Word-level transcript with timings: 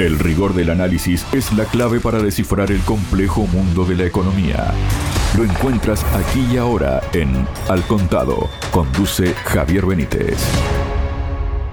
El 0.00 0.18
rigor 0.18 0.54
del 0.54 0.70
análisis 0.70 1.26
es 1.30 1.52
la 1.52 1.66
clave 1.66 2.00
para 2.00 2.22
descifrar 2.22 2.72
el 2.72 2.80
complejo 2.80 3.46
mundo 3.46 3.84
de 3.84 3.96
la 3.96 4.06
economía. 4.06 4.72
Lo 5.36 5.44
encuentras 5.44 6.02
aquí 6.14 6.40
y 6.50 6.56
ahora 6.56 7.02
en 7.12 7.46
Al 7.68 7.82
Contado. 7.82 8.48
Conduce 8.70 9.34
Javier 9.34 9.84
Benítez. 9.84 10.38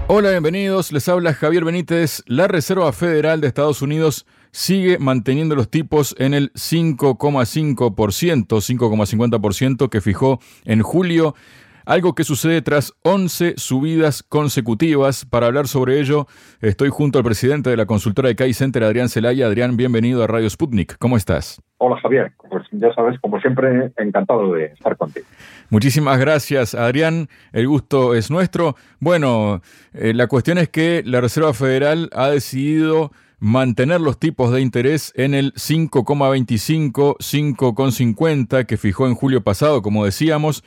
Hola, 0.08 0.28
bienvenidos. 0.28 0.92
Les 0.92 1.08
habla 1.08 1.32
Javier 1.32 1.64
Benítez. 1.64 2.22
La 2.26 2.48
Reserva 2.48 2.92
Federal 2.92 3.40
de 3.40 3.46
Estados 3.46 3.80
Unidos 3.80 4.26
sigue 4.50 4.98
manteniendo 4.98 5.54
los 5.54 5.70
tipos 5.70 6.14
en 6.18 6.34
el 6.34 6.52
5,5%, 6.52 8.46
5,50% 8.46 9.88
que 9.88 10.02
fijó 10.02 10.38
en 10.66 10.82
julio 10.82 11.34
algo 11.88 12.14
que 12.14 12.22
sucede 12.22 12.60
tras 12.60 12.92
11 13.02 13.54
subidas 13.56 14.22
consecutivas. 14.22 15.24
Para 15.24 15.46
hablar 15.46 15.68
sobre 15.68 15.98
ello, 15.98 16.26
estoy 16.60 16.90
junto 16.90 17.16
al 17.16 17.24
presidente 17.24 17.70
de 17.70 17.78
la 17.78 17.86
consultora 17.86 18.28
de 18.28 18.36
CAI 18.36 18.52
Center, 18.52 18.84
Adrián 18.84 19.08
Celaya. 19.08 19.46
Adrián, 19.46 19.78
bienvenido 19.78 20.22
a 20.22 20.26
Radio 20.26 20.50
Sputnik. 20.50 20.98
¿Cómo 20.98 21.16
estás? 21.16 21.62
Hola 21.78 21.98
Javier, 22.02 22.32
pues 22.50 22.64
ya 22.72 22.92
sabes, 22.92 23.18
como 23.20 23.40
siempre, 23.40 23.90
encantado 23.96 24.52
de 24.52 24.66
estar 24.66 24.98
contigo. 24.98 25.26
Muchísimas 25.70 26.18
gracias, 26.18 26.74
Adrián. 26.74 27.28
El 27.52 27.66
gusto 27.68 28.14
es 28.14 28.30
nuestro. 28.30 28.76
Bueno, 29.00 29.62
eh, 29.94 30.12
la 30.12 30.26
cuestión 30.26 30.58
es 30.58 30.68
que 30.68 31.02
la 31.06 31.22
Reserva 31.22 31.54
Federal 31.54 32.10
ha 32.12 32.28
decidido 32.28 33.12
mantener 33.38 34.02
los 34.02 34.18
tipos 34.18 34.52
de 34.52 34.60
interés 34.60 35.14
en 35.16 35.32
el 35.32 35.54
5,25, 35.54 37.16
5,50 37.16 38.66
que 38.66 38.76
fijó 38.76 39.06
en 39.06 39.14
julio 39.14 39.42
pasado, 39.42 39.80
como 39.80 40.04
decíamos 40.04 40.64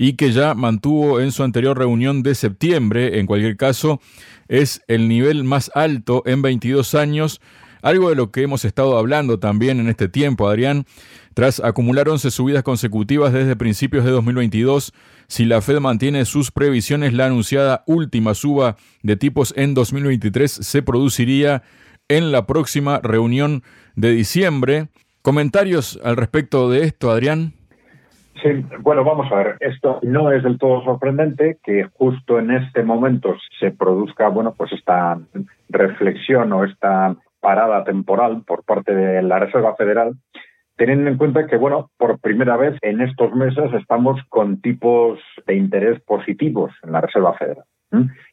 y 0.00 0.12
que 0.12 0.30
ya 0.30 0.54
mantuvo 0.54 1.20
en 1.20 1.32
su 1.32 1.42
anterior 1.42 1.76
reunión 1.76 2.22
de 2.22 2.36
septiembre. 2.36 3.18
En 3.18 3.26
cualquier 3.26 3.56
caso, 3.56 4.00
es 4.46 4.80
el 4.86 5.08
nivel 5.08 5.42
más 5.42 5.72
alto 5.74 6.22
en 6.24 6.40
22 6.40 6.94
años. 6.94 7.40
Algo 7.82 8.08
de 8.08 8.14
lo 8.14 8.30
que 8.30 8.42
hemos 8.42 8.64
estado 8.64 8.96
hablando 8.96 9.40
también 9.40 9.80
en 9.80 9.88
este 9.88 10.08
tiempo, 10.08 10.48
Adrián, 10.48 10.86
tras 11.34 11.58
acumular 11.58 12.08
11 12.08 12.30
subidas 12.30 12.62
consecutivas 12.62 13.32
desde 13.32 13.56
principios 13.56 14.04
de 14.04 14.12
2022, 14.12 14.92
si 15.26 15.44
la 15.44 15.60
Fed 15.60 15.80
mantiene 15.80 16.24
sus 16.26 16.52
previsiones, 16.52 17.12
la 17.12 17.26
anunciada 17.26 17.82
última 17.86 18.34
suba 18.34 18.76
de 19.02 19.16
tipos 19.16 19.52
en 19.56 19.74
2023 19.74 20.50
se 20.50 20.82
produciría 20.82 21.64
en 22.08 22.30
la 22.30 22.46
próxima 22.46 23.00
reunión 23.02 23.64
de 23.96 24.12
diciembre. 24.12 24.90
¿Comentarios 25.22 25.98
al 26.04 26.16
respecto 26.16 26.70
de 26.70 26.84
esto, 26.84 27.10
Adrián? 27.10 27.57
Sí, 28.42 28.64
bueno, 28.80 29.04
vamos 29.04 29.30
a 29.32 29.36
ver. 29.36 29.56
Esto 29.60 29.98
no 30.02 30.30
es 30.30 30.42
del 30.42 30.58
todo 30.58 30.82
sorprendente 30.84 31.58
que 31.62 31.84
justo 31.94 32.38
en 32.38 32.52
este 32.52 32.82
momento 32.82 33.34
se 33.58 33.70
produzca, 33.72 34.28
bueno, 34.28 34.54
pues 34.56 34.72
esta 34.72 35.18
reflexión 35.68 36.52
o 36.52 36.64
esta 36.64 37.16
parada 37.40 37.84
temporal 37.84 38.42
por 38.46 38.64
parte 38.64 38.94
de 38.94 39.22
la 39.22 39.38
Reserva 39.38 39.74
Federal, 39.76 40.14
teniendo 40.76 41.10
en 41.10 41.16
cuenta 41.16 41.46
que, 41.46 41.56
bueno, 41.56 41.90
por 41.96 42.20
primera 42.20 42.56
vez 42.56 42.76
en 42.82 43.00
estos 43.00 43.32
meses 43.34 43.72
estamos 43.74 44.20
con 44.28 44.60
tipos 44.60 45.18
de 45.46 45.56
interés 45.56 46.00
positivos 46.02 46.72
en 46.82 46.92
la 46.92 47.00
Reserva 47.00 47.34
Federal. 47.34 47.64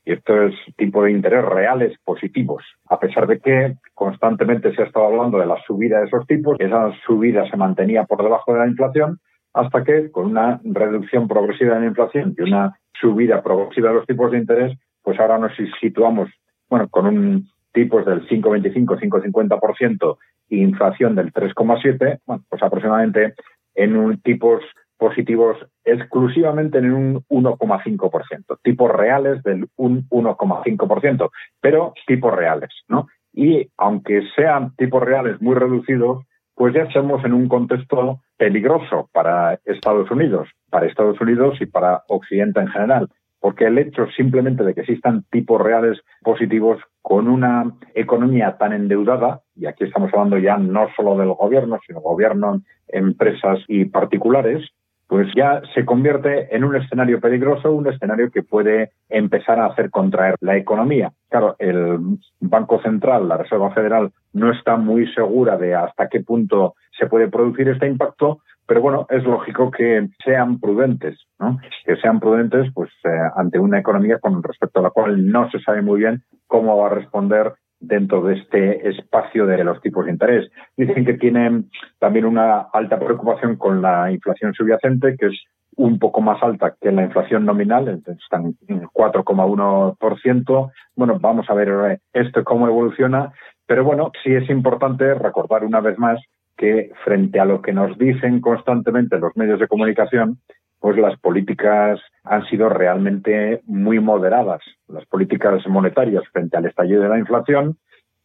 Y 0.06 0.12
esto 0.12 0.42
es 0.44 0.54
tipo 0.76 1.04
de 1.04 1.12
interés 1.12 1.44
reales 1.46 1.98
positivos. 2.04 2.64
A 2.90 3.00
pesar 3.00 3.26
de 3.26 3.40
que 3.40 3.76
constantemente 3.94 4.76
se 4.76 4.82
ha 4.82 4.86
estado 4.86 5.06
hablando 5.06 5.38
de 5.40 5.46
la 5.46 5.58
subida 5.66 6.00
de 6.00 6.08
esos 6.08 6.28
tipos, 6.28 6.58
esa 6.60 6.92
subida 7.06 7.50
se 7.50 7.58
mantenía 7.58 8.04
por 8.04 8.22
debajo 8.22 8.54
de 8.54 8.60
la 8.60 8.68
inflación, 8.68 9.20
hasta 9.56 9.86
que 9.86 10.12
con 10.12 10.26
una 10.28 10.60
reducción 10.64 11.30
progresiva 11.30 11.76
de 11.76 11.82
la 11.82 11.88
inflación 11.88 12.36
y 12.38 12.42
una 12.42 12.78
subida 13.00 13.42
progresiva 13.42 13.90
de 13.90 13.96
los 13.96 14.06
tipos 14.06 14.30
de 14.32 14.38
interés, 14.38 14.78
pues 15.02 15.18
ahora 15.18 15.38
nos 15.38 15.54
situamos, 15.80 16.30
bueno, 16.70 16.90
con 16.90 17.08
un 17.08 17.48
tipos 17.72 18.06
del 18.06 18.28
5,25, 18.28 19.00
5,50% 19.00 20.18
e 20.50 20.58
inflación 20.58 21.16
del 21.16 21.32
3,7, 21.32 22.20
bueno, 22.26 22.44
pues 22.50 22.64
aproximadamente 22.64 23.34
en 23.76 23.96
un 23.96 24.20
tipos 24.22 24.62
positivos 24.98 25.58
exclusivamente 25.86 26.78
en 26.80 26.94
un 26.94 27.24
1,5%, 27.30 28.58
tipos 28.62 28.92
reales 28.92 29.42
del 29.44 29.68
1,5%, 29.78 31.30
pero 31.62 31.94
tipos 32.08 32.34
reales, 32.34 32.72
¿no? 32.90 33.08
Y 33.34 33.70
aunque 33.78 34.22
sean 34.36 34.76
tipos 34.76 35.04
reales 35.04 35.42
muy 35.42 35.56
reducidos, 35.56 36.26
pues 36.56 36.74
ya 36.74 36.84
estamos 36.84 37.24
en 37.26 37.34
un 37.34 37.48
contexto 37.48 38.22
peligroso 38.38 39.10
para 39.12 39.60
Estados 39.66 40.10
Unidos, 40.10 40.48
para 40.70 40.88
Estados 40.88 41.20
Unidos 41.20 41.58
y 41.60 41.66
para 41.66 42.04
Occidente 42.08 42.62
en 42.62 42.68
general, 42.68 43.10
porque 43.40 43.66
el 43.66 43.78
hecho 43.78 44.08
simplemente 44.16 44.64
de 44.64 44.74
que 44.74 44.82
existan 44.82 45.24
tipos 45.30 45.62
reales 45.62 46.00
positivos 46.22 46.80
con 47.02 47.28
una 47.28 47.72
economía 47.94 48.58
tan 48.58 48.74
endeudada, 48.74 49.42
y 49.56 49.68
aquí 49.68 49.84
estamos 49.84 50.12
hablando 50.14 50.38
ya 50.38 50.58
no 50.58 50.88
solo 50.96 51.18
del 51.18 51.34
gobierno, 51.34 51.80
sino 51.86 52.00
gobierno, 52.00 52.62
empresas 52.88 53.60
y 53.68 53.86
particulares, 53.86 54.68
pues 55.08 55.28
ya 55.36 55.62
se 55.74 55.86
convierte 55.86 56.56
en 56.56 56.64
un 56.64 56.76
escenario 56.76 57.20
peligroso, 57.20 57.72
un 57.72 57.88
escenario 57.88 58.32
que 58.32 58.44
puede 58.44 58.92
empezar 59.10 59.60
a 59.60 59.68
hacer 59.68 59.90
contraer 59.92 60.36
la 60.42 60.58
economía. 60.58 61.12
Claro, 61.30 61.56
el 61.60 62.00
Banco 62.40 62.82
Central, 62.82 63.28
la 63.28 63.38
Reserva 63.38 63.72
Federal, 63.72 64.12
no 64.34 64.52
está 64.52 64.78
muy 64.78 65.12
segura 65.14 65.58
de 65.58 65.76
hasta 65.76 66.08
qué 66.08 66.22
punto 66.22 66.76
se 66.98 67.08
puede 67.08 67.28
producir 67.28 67.70
este 67.70 67.88
impacto, 67.88 68.40
pero 68.68 68.82
bueno, 68.82 69.06
es 69.10 69.24
lógico 69.24 69.70
que 69.70 70.08
sean 70.24 70.60
prudentes, 70.60 71.20
¿no? 71.40 71.60
Que 71.86 71.98
sean 71.98 72.20
prudentes, 72.20 72.72
pues, 72.74 72.90
eh, 73.04 73.10
ante 73.36 73.60
una 73.60 73.80
economía 73.80 74.18
con 74.20 74.42
respecto 74.42 74.80
a 74.80 74.84
la 74.84 74.90
cual 74.90 75.28
no 75.32 75.50
se 75.52 75.60
sabe 75.60 75.84
muy 75.84 76.00
bien 76.00 76.24
cómo 76.48 76.78
va 76.78 76.88
a 76.88 76.96
responder 76.96 77.54
dentro 77.88 78.22
de 78.22 78.36
este 78.36 78.90
espacio 78.90 79.46
de 79.46 79.64
los 79.64 79.82
tipos 79.82 80.06
de 80.06 80.12
interés. 80.12 80.52
Dicen 80.78 81.06
que 81.06 81.14
tienen 81.16 81.70
también 82.00 82.26
una 82.26 82.68
alta 82.74 83.00
preocupación 83.00 83.56
con 83.56 83.82
la 83.82 84.12
inflación 84.12 84.54
subyacente, 84.54 85.16
que 85.18 85.28
es 85.28 85.44
un 85.78 86.00
poco 86.00 86.22
más 86.22 86.42
alta 86.42 86.76
que 86.80 86.92
la 86.92 87.04
inflación 87.04 87.46
nominal, 87.46 87.88
están 87.88 88.56
en 88.68 88.84
4,1%. 88.84 90.72
Bueno, 90.96 91.20
vamos 91.20 91.50
a 91.50 91.54
ver 91.54 92.00
esto 92.14 92.44
cómo 92.44 92.68
evoluciona, 92.68 93.34
pero 93.66 93.84
bueno, 93.84 94.12
sí 94.24 94.34
es 94.34 94.50
importante 94.50 95.14
recordar 95.16 95.64
una 95.64 95.82
vez 95.82 95.98
más 96.00 96.20
que 96.58 96.92
frente 97.04 97.40
a 97.40 97.46
lo 97.46 97.62
que 97.62 97.74
nos 97.74 97.98
dicen 97.98 98.40
constantemente 98.40 99.20
los 99.20 99.36
medios 99.36 99.60
de 99.60 99.68
comunicación, 99.68 100.40
pues 100.86 101.00
las 101.00 101.20
políticas 101.20 102.00
han 102.24 102.46
sido 102.46 102.70
realmente 102.70 103.64
muy 103.66 104.00
moderadas. 104.00 104.62
Las 104.88 105.04
políticas 105.08 105.66
monetarias 105.68 106.24
frente 106.32 106.58
al 106.58 106.68
estallido 106.68 107.02
de 107.02 107.10
la 107.10 107.18
inflación, 107.18 107.78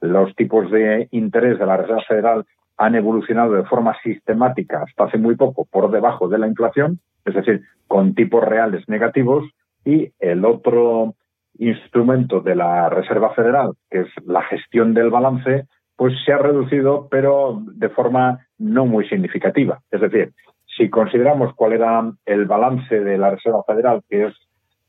los 0.02 0.36
tipos 0.36 0.70
de 0.70 1.08
interés 1.10 1.58
de 1.58 1.64
la 1.64 1.78
Reserva 1.78 2.02
Federal 2.06 2.44
han 2.76 2.96
evolucionado 2.96 3.54
de 3.54 3.64
forma 3.64 3.96
sistemática 4.02 4.82
hasta 4.82 5.04
hace 5.04 5.16
muy 5.16 5.36
poco 5.36 5.66
por 5.70 5.90
debajo 5.90 6.28
de 6.28 6.36
la 6.36 6.48
inflación, 6.48 7.00
es 7.24 7.32
decir, 7.32 7.62
con 7.88 8.14
tipos 8.14 8.44
reales 8.44 8.86
negativos, 8.90 9.48
y 9.82 10.12
el 10.18 10.44
otro 10.44 11.14
instrumento 11.58 12.40
de 12.40 12.56
la 12.56 12.90
Reserva 12.90 13.32
Federal, 13.32 13.72
que 13.90 14.00
es 14.00 14.08
la 14.26 14.42
gestión 14.42 14.92
del 14.92 15.08
balance, 15.08 15.64
pues 15.96 16.12
se 16.26 16.34
ha 16.34 16.36
reducido, 16.36 17.08
pero 17.10 17.62
de 17.72 17.88
forma 17.88 18.46
no 18.58 18.84
muy 18.84 19.08
significativa. 19.08 19.80
Es 19.90 20.02
decir, 20.02 20.34
si 20.80 20.88
consideramos 20.88 21.54
cuál 21.54 21.74
era 21.74 22.10
el 22.24 22.46
balance 22.46 23.00
de 23.00 23.18
la 23.18 23.32
Reserva 23.32 23.62
Federal, 23.64 24.02
que 24.08 24.28
es 24.28 24.34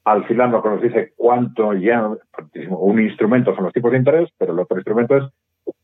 al 0.06 0.26
final 0.26 0.52
lo 0.52 0.64
que 0.64 0.70
nos 0.70 0.82
dice 0.82 1.12
cuánto 1.18 1.74
ya, 1.74 2.10
un 2.70 3.02
instrumento 3.02 3.54
son 3.54 3.66
los 3.66 3.74
tipos 3.74 3.92
de 3.92 3.98
interés, 3.98 4.30
pero 4.38 4.54
el 4.54 4.60
otro 4.60 4.78
instrumento 4.78 5.18
es 5.18 5.26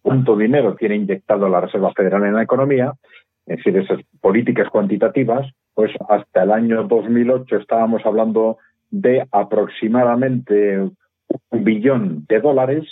cuánto 0.01 0.38
dinero 0.38 0.75
tiene 0.75 0.95
inyectado 0.95 1.50
la 1.50 1.59
Reserva 1.59 1.91
Federal 1.94 2.23
en 2.23 2.35
la 2.35 2.44
economía, 2.44 2.94
es 3.47 3.57
decir, 3.57 3.75
esas 3.75 4.00
políticas 4.22 4.69
cuantitativas, 4.69 5.45
pues 5.73 5.91
hasta 6.07 6.44
el 6.44 6.51
año 6.51 6.84
2008 6.84 7.57
estábamos 7.57 8.06
hablando 8.06 8.59
de 8.89 9.28
aproximadamente 9.29 10.79
un 10.79 11.63
billón 11.66 12.25
de 12.29 12.39
dólares, 12.39 12.85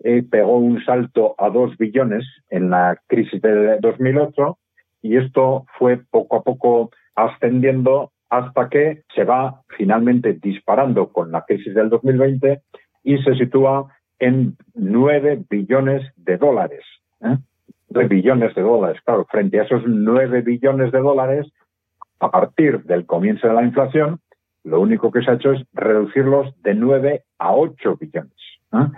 eh, 0.00 0.24
pegó 0.28 0.58
un 0.58 0.84
salto 0.84 1.36
a 1.38 1.48
dos 1.48 1.76
billones 1.78 2.24
en 2.50 2.70
la 2.70 3.00
crisis 3.06 3.40
de 3.40 3.78
2008 3.78 4.58
y 5.06 5.16
esto 5.16 5.66
fue 5.78 5.98
poco 6.10 6.36
a 6.36 6.42
poco 6.42 6.90
ascendiendo 7.14 8.12
hasta 8.28 8.68
que 8.68 9.02
se 9.14 9.24
va 9.24 9.62
finalmente 9.76 10.34
disparando 10.34 11.12
con 11.12 11.30
la 11.30 11.44
crisis 11.44 11.74
del 11.74 11.88
2020 11.88 12.60
y 13.04 13.18
se 13.18 13.34
sitúa 13.36 13.86
en 14.18 14.56
9 14.74 15.44
billones 15.48 16.02
de 16.16 16.36
dólares. 16.36 16.84
¿eh? 17.20 17.38
9 17.90 18.08
billones 18.08 18.54
de 18.54 18.62
dólares, 18.62 19.00
claro, 19.04 19.26
frente 19.30 19.60
a 19.60 19.62
esos 19.62 19.82
9 19.86 20.42
billones 20.42 20.90
de 20.90 20.98
dólares, 20.98 21.46
a 22.18 22.30
partir 22.30 22.82
del 22.84 23.06
comienzo 23.06 23.46
de 23.46 23.54
la 23.54 23.62
inflación, 23.62 24.18
lo 24.64 24.80
único 24.80 25.12
que 25.12 25.22
se 25.22 25.30
ha 25.30 25.34
hecho 25.34 25.52
es 25.52 25.62
reducirlos 25.72 26.52
de 26.62 26.74
9 26.74 27.22
a 27.38 27.54
8 27.54 27.96
billones. 28.00 28.32
¿eh? 28.72 28.88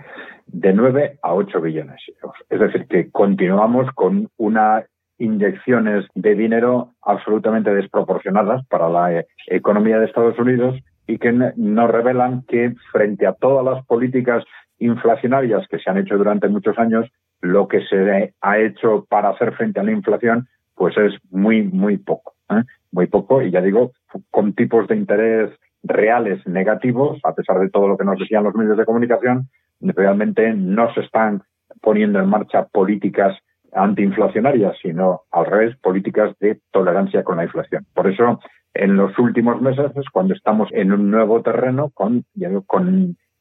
De 0.47 0.73
9 0.73 1.19
a 1.21 1.33
8 1.35 1.61
billones. 1.61 2.01
Es 2.49 2.59
decir, 2.59 2.87
que 2.87 3.11
continuamos 3.11 3.91
con 3.93 4.29
una 4.37 4.83
inyecciones 5.19 6.05
de 6.15 6.33
dinero 6.33 6.93
absolutamente 7.01 7.73
desproporcionadas 7.73 8.65
para 8.67 8.89
la 8.89 9.13
eh, 9.13 9.27
economía 9.47 9.99
de 9.99 10.05
Estados 10.05 10.39
Unidos 10.39 10.79
y 11.05 11.17
que 11.17 11.31
nos 11.31 11.91
revelan 11.91 12.43
que 12.47 12.73
frente 12.91 13.27
a 13.27 13.33
todas 13.33 13.65
las 13.65 13.85
políticas 13.85 14.43
inflacionarias 14.79 15.67
que 15.67 15.79
se 15.79 15.89
han 15.89 15.97
hecho 15.97 16.17
durante 16.17 16.47
muchos 16.47 16.77
años, 16.79 17.09
lo 17.41 17.67
que 17.67 17.81
se 17.85 18.33
ha 18.41 18.57
hecho 18.59 19.05
para 19.09 19.29
hacer 19.29 19.53
frente 19.53 19.79
a 19.79 19.83
la 19.83 19.91
inflación, 19.91 20.47
pues 20.75 20.95
es 20.97 21.13
muy, 21.31 21.63
muy 21.63 21.97
poco. 21.97 22.35
¿eh? 22.49 22.63
Muy 22.91 23.07
poco, 23.07 23.41
y 23.41 23.51
ya 23.51 23.61
digo, 23.61 23.91
con 24.31 24.53
tipos 24.53 24.87
de 24.87 24.95
interés 24.95 25.51
reales 25.83 26.45
negativos, 26.47 27.19
a 27.23 27.33
pesar 27.33 27.59
de 27.59 27.69
todo 27.69 27.87
lo 27.87 27.97
que 27.97 28.05
nos 28.05 28.19
decían 28.19 28.43
los 28.43 28.55
medios 28.55 28.77
de 28.77 28.85
comunicación, 28.85 29.49
realmente 29.81 30.53
no 30.53 30.93
se 30.93 31.01
están 31.01 31.43
poniendo 31.81 32.19
en 32.19 32.29
marcha 32.29 32.65
políticas 32.65 33.37
antiinflacionarias, 33.73 34.77
sino 34.81 35.21
al 35.31 35.45
revés, 35.45 35.75
políticas 35.77 36.37
de 36.39 36.59
tolerancia 36.71 37.23
con 37.23 37.37
la 37.37 37.43
inflación. 37.43 37.85
Por 37.93 38.07
eso, 38.07 38.39
en 38.73 38.95
los 38.95 39.17
últimos 39.17 39.61
meses 39.61 39.91
es 39.95 40.09
cuando 40.09 40.33
estamos 40.33 40.69
en 40.71 40.91
un 40.91 41.09
nuevo 41.09 41.41
terreno 41.41 41.89
con, 41.89 42.25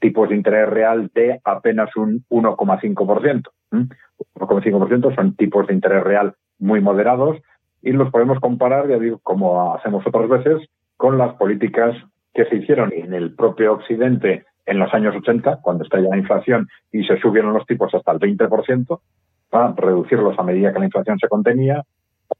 tipos 0.00 0.28
de 0.28 0.36
interés 0.36 0.68
real 0.68 1.10
de 1.14 1.40
apenas 1.44 1.94
un 1.96 2.24
1,5%. 2.30 3.42
1,5% 3.70 5.14
son 5.14 5.36
tipos 5.36 5.66
de 5.66 5.74
interés 5.74 6.02
real 6.04 6.34
muy 6.58 6.80
moderados 6.80 7.38
y 7.82 7.92
los 7.92 8.10
podemos 8.10 8.40
comparar, 8.40 8.88
ya 8.88 8.98
digo, 8.98 9.18
como 9.22 9.74
hacemos 9.74 10.06
otras 10.06 10.28
veces, 10.28 10.68
con 10.96 11.18
las 11.18 11.34
políticas 11.34 11.96
que 12.34 12.44
se 12.46 12.56
hicieron 12.56 12.92
en 12.92 13.14
el 13.14 13.34
propio 13.34 13.74
Occidente 13.74 14.44
en 14.66 14.78
los 14.78 14.92
años 14.92 15.16
80, 15.16 15.60
cuando 15.62 15.84
estalla 15.84 16.10
la 16.10 16.18
inflación 16.18 16.68
y 16.92 17.04
se 17.04 17.18
subieron 17.18 17.54
los 17.54 17.66
tipos 17.66 17.94
hasta 17.94 18.12
el 18.12 18.18
20%, 18.18 19.00
para 19.50 19.72
reducirlos 19.76 20.38
a 20.38 20.42
medida 20.42 20.72
que 20.72 20.78
la 20.78 20.86
inflación 20.86 21.18
se 21.18 21.28
contenía, 21.28 21.82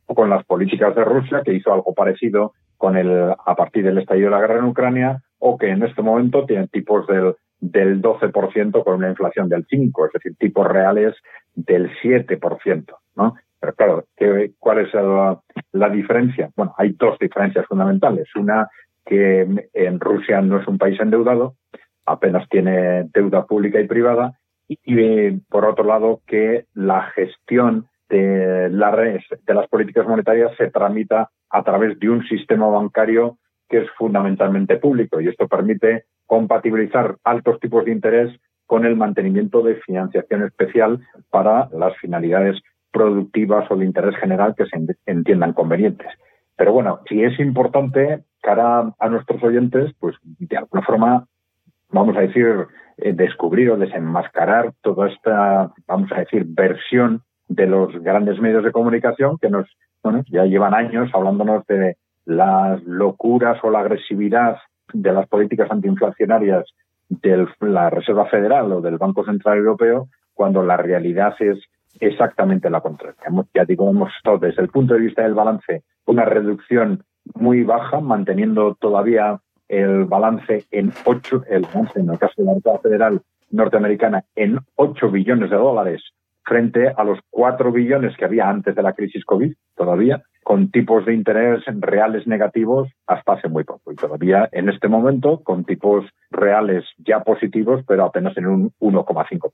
o 0.07 0.15
con 0.15 0.31
las 0.31 0.45
políticas 0.45 0.95
de 0.95 1.05
Rusia, 1.05 1.43
que 1.45 1.55
hizo 1.55 1.73
algo 1.73 1.95
parecido 1.95 2.53
con 2.77 2.97
el, 2.97 3.33
a 3.33 3.55
partir 3.57 3.85
del 3.85 3.99
estallido 3.99 4.31
de 4.31 4.37
la 4.37 4.41
guerra 4.41 4.59
en 4.59 4.67
Ucrania, 4.67 5.23
o 5.39 5.57
que 5.57 5.71
en 5.71 5.83
este 5.83 6.03
momento 6.03 6.45
tienen 6.45 6.69
tipos 6.69 7.07
del, 7.07 7.35
del 7.61 8.03
12% 8.03 8.85
con 8.85 8.95
una 8.95 9.11
inflación 9.11 9.49
del 9.49 9.67
5%, 9.67 10.07
es 10.07 10.13
decir, 10.13 10.37
tipos 10.39 10.67
reales 10.67 11.15
del 11.55 11.91
7%, 12.03 12.85
¿no? 13.17 13.35
Pero 13.61 13.75
claro, 13.75 14.05
¿qué, 14.17 14.53
¿cuál 14.59 14.79
es 14.79 14.95
la, 14.95 15.41
la 15.73 15.89
diferencia? 15.89 16.51
Bueno, 16.57 16.75
hay 16.79 16.93
dos 16.93 17.19
diferencias 17.19 17.67
fundamentales. 17.67 18.29
Una, 18.37 18.69
que 19.05 19.69
en 19.73 20.01
Rusia 20.01 20.41
no 20.41 20.61
es 20.61 20.69
un 20.69 20.79
país 20.79 21.01
endeudado, 21.01 21.55
apenas 22.07 22.49
tiene 22.49 23.05
deuda 23.13 23.47
pública 23.47 23.81
y 23.81 23.89
privada, 23.89 24.38
y, 24.69 25.31
por 25.49 25.65
otro 25.65 25.85
lado 25.85 26.21
que 26.27 26.67
la 26.75 27.03
gestión 27.15 27.89
de, 28.09 28.69
la, 28.71 28.95
de 28.95 29.55
las 29.55 29.69
políticas 29.69 30.07
monetarias 30.07 30.53
se 30.57 30.71
tramita 30.71 31.31
a 31.51 31.63
través 31.63 31.99
de 31.99 32.11
un 32.11 32.27
sistema 32.27 32.67
bancario 32.67 33.39
que 33.69 33.79
es 33.79 33.91
fundamentalmente 33.99 34.77
público 34.77 35.21
y 35.21 35.29
esto 35.29 35.47
permite 35.49 36.05
compatibilizar 36.27 37.17
altos 37.25 37.61
tipos 37.61 37.85
de 37.85 37.93
interés 37.93 38.35
con 38.67 38.85
el 38.85 38.97
mantenimiento 38.97 39.63
de 39.63 39.77
financiación 39.77 40.45
especial 40.45 41.01
para 41.31 41.69
las 41.73 41.97
finalidades 41.99 42.61
productivas 42.91 43.71
o 43.71 43.77
de 43.77 43.85
interés 43.85 44.17
general 44.17 44.55
que 44.55 44.67
se 44.67 44.79
entiendan 45.07 45.53
convenientes. 45.53 46.09
Pero 46.57 46.73
bueno, 46.73 47.01
si 47.09 47.23
es 47.23 47.39
importante 47.41 48.25
cara 48.43 48.93
a 48.99 49.09
nuestros 49.09 49.43
oyentes, 49.43 49.93
pues 50.01 50.17
de 50.23 50.57
alguna 50.57 50.83
forma 50.83 51.27
vamos 51.91 52.17
a 52.17 52.21
decir, 52.21 52.47
eh, 52.47 52.67
descubrir 52.99 53.71
o 53.71 53.77
desenmascarar 53.77 54.73
toda 54.83 55.09
esta, 55.09 55.73
vamos 55.87 56.11
a 56.13 56.21
decir, 56.21 56.45
versión 56.47 57.23
de 57.49 57.67
los 57.67 57.93
grandes 58.03 58.41
medios 58.41 58.65
de 58.65 58.73
comunicación 58.73 59.39
que 59.39 59.49
nos, 59.49 59.67
bueno, 60.03 60.23
ya 60.31 60.45
llevan 60.45 60.75
años 60.75 61.11
hablándonos 61.15 61.67
de 61.67 61.97
las 62.27 62.83
locuras 62.85 63.59
o 63.63 63.71
la 63.71 63.81
agresividad 63.81 64.59
de 64.93 65.13
las 65.13 65.27
políticas 65.29 65.71
antiinflacionarias 65.71 66.65
de 67.09 67.47
la 67.61 67.89
Reserva 67.89 68.27
Federal 68.27 68.71
o 68.73 68.81
del 68.81 68.99
Banco 68.99 69.25
Central 69.25 69.59
Europeo, 69.59 70.09
cuando 70.35 70.63
la 70.63 70.77
realidad 70.77 71.35
es 71.41 71.59
exactamente 72.01 72.71
la 72.71 72.81
contraria. 72.81 73.17
Ya 73.55 73.65
digo, 73.65 73.89
hemos 73.91 74.15
estado 74.15 74.39
desde 74.39 74.63
el 74.63 74.69
punto 74.69 74.95
de 74.95 75.01
vista 75.01 75.23
del 75.23 75.35
balance 75.35 75.85
una 76.07 76.25
reducción 76.25 77.03
muy 77.35 77.63
baja, 77.65 78.01
manteniendo 78.01 78.75
todavía 78.75 79.41
el 79.69 80.05
balance 80.05 80.67
en 80.71 80.93
8, 81.05 81.45
el 81.49 81.67
en 81.95 82.11
el 82.11 82.19
caso 82.19 82.35
de 82.37 82.45
la 82.45 82.55
Reserva 82.55 82.79
Federal 82.81 83.23
norteamericana, 83.51 84.25
en 84.35 84.59
8 84.77 85.11
billones 85.11 85.51
de 85.51 85.57
dólares 85.57 86.03
frente 86.45 86.89
a 86.89 87.05
los 87.05 87.19
4 87.31 87.71
billones 87.73 88.17
que 88.17 88.25
había 88.25 88.49
antes 88.49 88.75
de 88.75 88.83
la 88.83 88.95
crisis 88.95 89.25
COVID, 89.25 89.53
todavía, 89.77 90.23
con 90.43 90.71
tipos 90.71 91.05
de 91.05 91.13
interés 91.13 91.63
reales 91.67 92.27
negativos 92.27 92.89
hasta 93.07 93.35
hace 93.35 93.49
muy 93.49 93.65
poco. 93.65 93.93
Y 93.93 93.97
todavía 93.97 94.49
en 94.53 94.71
este 94.71 94.89
momento 94.89 95.43
con 95.45 95.65
tipos 95.65 96.07
reales 96.31 96.85
ya 96.97 97.23
positivos, 97.23 97.85
pero 97.87 98.05
apenas 98.05 98.35
en 98.39 98.47
un 98.47 98.73
1,5%. 98.81 99.51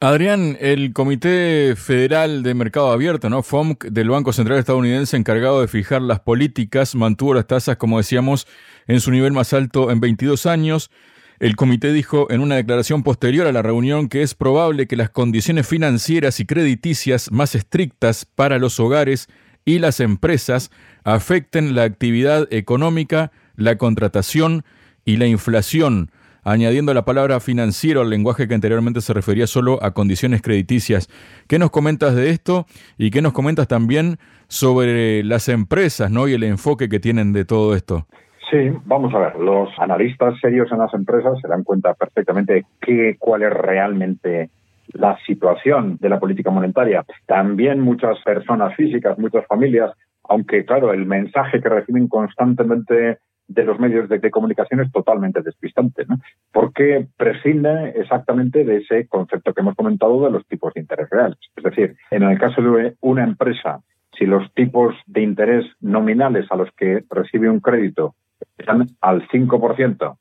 Adrián, 0.00 0.56
el 0.60 0.92
Comité 0.92 1.74
Federal 1.76 2.42
de 2.42 2.54
Mercado 2.54 2.90
Abierto, 2.90 3.28
¿no? 3.28 3.42
FOMC, 3.42 3.84
del 3.84 4.08
Banco 4.08 4.32
Central 4.32 4.58
Estadounidense, 4.58 5.16
encargado 5.16 5.60
de 5.60 5.68
fijar 5.68 6.00
las 6.00 6.20
políticas, 6.20 6.94
mantuvo 6.94 7.34
las 7.34 7.46
tasas, 7.46 7.76
como 7.76 7.98
decíamos, 7.98 8.46
en 8.86 9.00
su 9.00 9.10
nivel 9.10 9.32
más 9.32 9.52
alto 9.52 9.90
en 9.90 10.00
22 10.00 10.46
años. 10.46 10.90
El 11.38 11.56
comité 11.56 11.92
dijo 11.92 12.30
en 12.30 12.40
una 12.40 12.56
declaración 12.56 13.02
posterior 13.02 13.46
a 13.46 13.52
la 13.52 13.62
reunión 13.62 14.08
que 14.08 14.22
es 14.22 14.34
probable 14.34 14.86
que 14.86 14.96
las 14.96 15.10
condiciones 15.10 15.66
financieras 15.66 16.40
y 16.40 16.46
crediticias 16.46 17.30
más 17.30 17.54
estrictas 17.54 18.24
para 18.24 18.58
los 18.58 18.80
hogares 18.80 19.28
y 19.64 19.80
las 19.80 20.00
empresas 20.00 20.70
afecten 21.04 21.74
la 21.74 21.82
actividad 21.82 22.48
económica, 22.52 23.32
la 23.56 23.76
contratación 23.76 24.64
y 25.04 25.16
la 25.16 25.26
inflación 25.26 26.10
añadiendo 26.42 26.92
la 26.94 27.04
palabra 27.04 27.40
financiero 27.40 28.00
al 28.00 28.10
lenguaje 28.10 28.48
que 28.48 28.54
anteriormente 28.54 29.00
se 29.00 29.12
refería 29.12 29.46
solo 29.46 29.78
a 29.82 29.92
condiciones 29.92 30.42
crediticias. 30.42 31.08
¿Qué 31.48 31.58
nos 31.58 31.70
comentas 31.70 32.14
de 32.14 32.30
esto 32.30 32.66
y 32.98 33.10
qué 33.10 33.22
nos 33.22 33.32
comentas 33.32 33.68
también 33.68 34.18
sobre 34.48 35.24
las 35.24 35.48
empresas 35.48 36.10
¿no? 36.10 36.28
y 36.28 36.34
el 36.34 36.42
enfoque 36.42 36.88
que 36.88 37.00
tienen 37.00 37.32
de 37.32 37.44
todo 37.44 37.74
esto? 37.74 38.06
Sí, 38.50 38.70
vamos 38.84 39.14
a 39.14 39.18
ver, 39.18 39.36
los 39.36 39.70
analistas 39.78 40.38
serios 40.40 40.70
en 40.72 40.78
las 40.78 40.92
empresas 40.92 41.40
se 41.40 41.48
dan 41.48 41.64
cuenta 41.64 41.94
perfectamente 41.94 42.66
de 42.86 43.16
cuál 43.18 43.42
es 43.44 43.50
realmente 43.50 44.50
la 44.92 45.16
situación 45.24 45.96
de 46.00 46.08
la 46.10 46.20
política 46.20 46.50
monetaria. 46.50 47.04
También 47.26 47.80
muchas 47.80 48.18
personas 48.22 48.74
físicas, 48.76 49.18
muchas 49.18 49.46
familias, 49.46 49.92
aunque 50.24 50.66
claro, 50.66 50.92
el 50.92 51.06
mensaje 51.06 51.62
que 51.62 51.68
reciben 51.70 52.08
constantemente 52.08 53.18
de 53.54 53.64
los 53.64 53.78
medios 53.78 54.08
de, 54.08 54.30
comunicación 54.30 54.80
es 54.80 54.90
totalmente 54.92 55.42
despistante, 55.42 56.04
¿no? 56.06 56.18
porque 56.52 57.06
prescinde 57.16 57.90
exactamente 57.96 58.64
de 58.64 58.78
ese 58.78 59.06
concepto 59.08 59.52
que 59.52 59.60
hemos 59.60 59.74
comentado 59.74 60.24
de 60.24 60.30
los 60.30 60.46
tipos 60.46 60.72
de 60.74 60.80
interés 60.80 61.08
reales. 61.10 61.38
Es 61.56 61.64
decir, 61.64 61.96
en 62.10 62.22
el 62.22 62.38
caso 62.38 62.62
de 62.62 62.94
una 63.00 63.24
empresa, 63.24 63.80
si 64.18 64.26
los 64.26 64.52
tipos 64.54 64.94
de 65.06 65.22
interés 65.22 65.66
nominales 65.80 66.46
a 66.50 66.56
los 66.56 66.70
que 66.72 67.04
recibe 67.10 67.48
un 67.48 67.60
crédito 67.60 68.14
están 68.58 68.86
al 69.00 69.26
5%, 69.28 70.16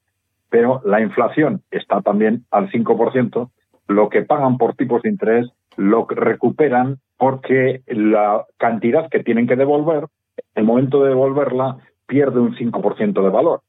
pero 0.49 0.81
la 0.85 1.01
inflación 1.01 1.61
está 1.71 2.01
también 2.01 2.45
al 2.51 2.69
5%, 2.69 3.49
lo 3.87 4.09
que 4.09 4.21
pagan 4.21 4.57
por 4.57 4.75
tipos 4.75 5.01
de 5.01 5.09
interés 5.09 5.49
lo 5.77 6.05
recuperan 6.09 6.97
porque 7.17 7.81
la 7.87 8.45
cantidad 8.57 9.09
que 9.09 9.23
tienen 9.23 9.47
que 9.47 9.55
devolver, 9.55 10.07
el 10.55 10.63
momento 10.63 11.03
de 11.03 11.09
devolverla, 11.09 11.77
pierde 12.11 12.41
un 12.41 12.53
5% 12.53 13.23
de 13.23 13.29
valor. 13.29 13.61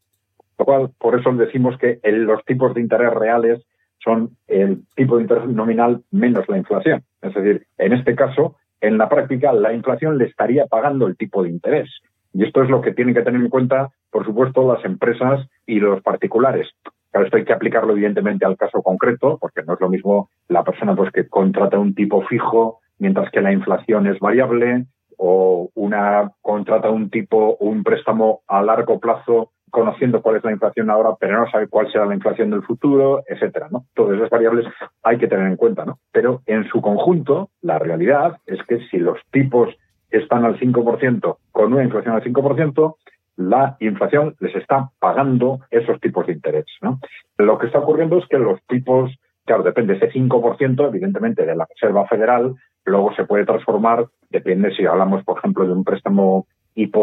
Lo 0.59 0.65
cual, 0.65 0.91
por 0.99 1.17
eso 1.19 1.31
decimos 1.33 1.79
que 1.79 2.01
los 2.03 2.45
tipos 2.45 2.75
de 2.75 2.81
interés 2.81 3.15
reales 3.15 3.63
son 4.03 4.31
el 4.49 4.83
tipo 4.97 5.17
de 5.17 5.23
interés 5.23 5.47
nominal 5.47 6.03
menos 6.11 6.49
la 6.49 6.59
inflación. 6.59 7.05
Es 7.23 7.33
decir, 7.35 7.67
en 7.79 7.93
este 7.93 8.17
caso, 8.17 8.57
en 8.81 8.99
la 8.99 9.09
práctica, 9.09 9.53
la 9.53 9.73
inflación 9.73 10.19
le 10.19 10.25
estaría 10.25 10.67
pagando 10.67 11.07
el 11.07 11.17
tipo 11.17 11.45
de 11.45 11.51
interés. 11.51 11.89
Y 12.35 12.43
esto 12.43 12.65
es 12.65 12.69
lo 12.69 12.81
que 12.81 12.93
tienen 12.93 13.15
que 13.15 13.23
tener 13.23 13.41
en 13.41 13.49
cuenta, 13.49 13.91
por 14.11 14.25
supuesto, 14.25 14.75
las 14.75 14.85
empresas 14.85 15.47
y 15.65 15.79
los 15.79 16.03
particulares. 16.03 16.69
Claro, 17.13 17.27
esto 17.27 17.37
hay 17.37 17.45
que 17.45 17.53
aplicarlo 17.53 17.93
evidentemente 17.93 18.45
al 18.45 18.57
caso 18.57 18.83
concreto, 18.83 19.39
porque 19.41 19.63
no 19.63 19.75
es 19.75 19.81
lo 19.81 19.89
mismo 19.89 20.31
la 20.49 20.65
persona 20.65 20.97
pues, 20.97 21.13
que 21.13 21.29
contrata 21.29 21.79
un 21.79 21.95
tipo 21.95 22.23
fijo, 22.23 22.81
mientras 22.99 23.31
que 23.31 23.41
la 23.41 23.53
inflación 23.53 24.09
es 24.09 24.19
variable, 24.19 24.87
o 25.25 25.71
una 25.75 26.33
contrata 26.41 26.91
un 26.91 27.09
tipo, 27.09 27.57
un 27.61 27.85
préstamo 27.85 28.41
a 28.49 28.61
largo 28.61 28.99
plazo 28.99 29.53
conociendo 29.71 30.21
cuál 30.21 30.37
es 30.37 30.45
la 30.45 30.51
inflación 30.51 30.91
ahora, 30.91 31.11
pero 31.19 31.39
no 31.39 31.49
sabe 31.49 31.69
cuál 31.69 31.91
será 31.93 32.07
la 32.07 32.17
inflación 32.17 32.51
del 32.51 32.65
futuro, 32.65 33.23
etcétera, 33.29 33.69
¿no? 33.71 33.85
Todas 33.95 34.17
esas 34.17 34.31
variables 34.31 34.67
hay 35.05 35.19
que 35.19 35.29
tener 35.29 35.47
en 35.47 35.55
cuenta, 35.55 35.85
¿no? 35.85 36.01
Pero 36.11 36.43
en 36.47 36.69
su 36.69 36.83
conjunto, 36.83 37.51
la 37.61 37.79
realidad 37.79 38.39
es 38.47 38.59
que 38.67 38.81
si 38.91 38.99
los 38.99 39.17
tipos 39.31 39.69
están 40.11 40.45
al 40.45 40.59
5% 40.59 41.37
con 41.53 41.73
una 41.73 41.85
inflación 41.85 42.17
al 42.17 42.25
5%, 42.25 42.97
la 43.37 43.77
inflación 43.79 44.35
les 44.41 44.57
está 44.57 44.91
pagando 44.99 45.61
esos 45.71 46.01
tipos 46.01 46.27
de 46.27 46.33
interés, 46.33 46.67
¿no? 46.81 46.99
Lo 47.39 47.59
que 47.59 47.67
está 47.67 47.79
ocurriendo 47.79 48.19
es 48.19 48.27
que 48.27 48.39
los 48.39 48.61
tipos, 48.67 49.17
claro, 49.47 49.63
depende 49.63 49.95
ese 49.95 50.11
5%, 50.11 50.89
evidentemente, 50.89 51.47
de 51.47 51.55
la 51.55 51.67
Reserva 51.67 52.09
Federal, 52.09 52.57
luego 52.85 53.15
se 53.15 53.25
puede 53.25 53.45
transformar, 53.45 54.07
depende 54.31 54.75
si 54.75 54.85
hablamos, 54.87 55.25
por 55.25 55.39
ejemplo, 55.39 55.67
de 55.67 55.73
un 55.73 55.85
préstamo 55.85 56.47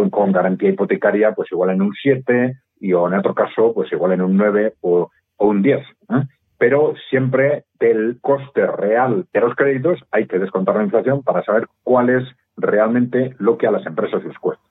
con 0.09 0.31
garantía 0.31 0.69
hipotecaria, 0.69 1.33
pues 1.33 1.51
igual 1.51 1.69
en 1.69 1.81
un 1.81 1.93
7 1.93 2.57
y 2.79 2.93
o 2.93 3.07
en 3.07 3.13
otro 3.13 3.35
caso, 3.35 3.73
pues 3.73 3.91
igual 3.91 4.13
en 4.13 4.21
un 4.21 4.35
9 4.35 4.73
o, 4.81 5.11
un 5.37 5.61
10. 5.61 5.79
¿eh? 5.79 5.83
pero 6.57 6.93
siempre 7.09 7.63
del 7.79 8.19
coste 8.21 8.67
real 8.67 9.25
de 9.31 9.39
los 9.39 9.55
créditos 9.55 9.99
hay 10.11 10.27
que 10.27 10.37
descontar 10.39 10.75
la 10.75 10.83
inflación 10.83 11.23
para 11.23 11.41
saber 11.43 11.67
cuál 11.83 12.09
es 12.09 12.23
realmente 12.57 13.33
lo 13.39 13.57
que 13.57 13.65
a 13.65 13.71
las 13.71 13.85
empresas 13.85 14.23
les 14.25 14.37
cuesta. 14.37 14.63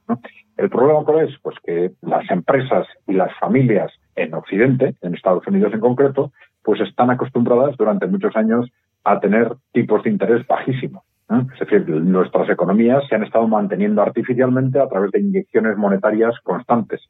El 0.59 0.69
problema 0.69 1.05
cuál 1.05 1.27
es, 1.27 1.39
pues 1.43 1.57
que 1.65 1.93
las 2.03 2.31
empresas 2.31 2.87
y 3.07 3.15
las 3.15 3.35
familias 3.39 3.91
en 4.17 4.35
Occidente, 4.35 4.95
en 5.01 5.15
Estados 5.15 5.47
Unidos 5.47 5.73
en 5.73 5.81
concreto, 5.81 6.31
pues 6.63 6.81
están 6.83 7.11
acostumbradas 7.11 7.75
durante 7.79 8.07
muchos 8.07 8.37
años 8.37 8.71
a 9.05 9.21
tener 9.21 9.55
tipos 9.73 10.03
de 10.03 10.11
interés 10.11 10.47
bajísimos. 10.47 11.03
Es 11.31 11.59
decir, 11.61 11.87
nuestras 11.89 12.49
economías 12.49 13.07
se 13.07 13.15
han 13.15 13.23
estado 13.23 13.47
manteniendo 13.47 14.01
artificialmente 14.01 14.81
a 14.81 14.89
través 14.89 15.11
de 15.11 15.21
inyecciones 15.21 15.77
monetarias 15.77 16.35
constantes. 16.43 17.03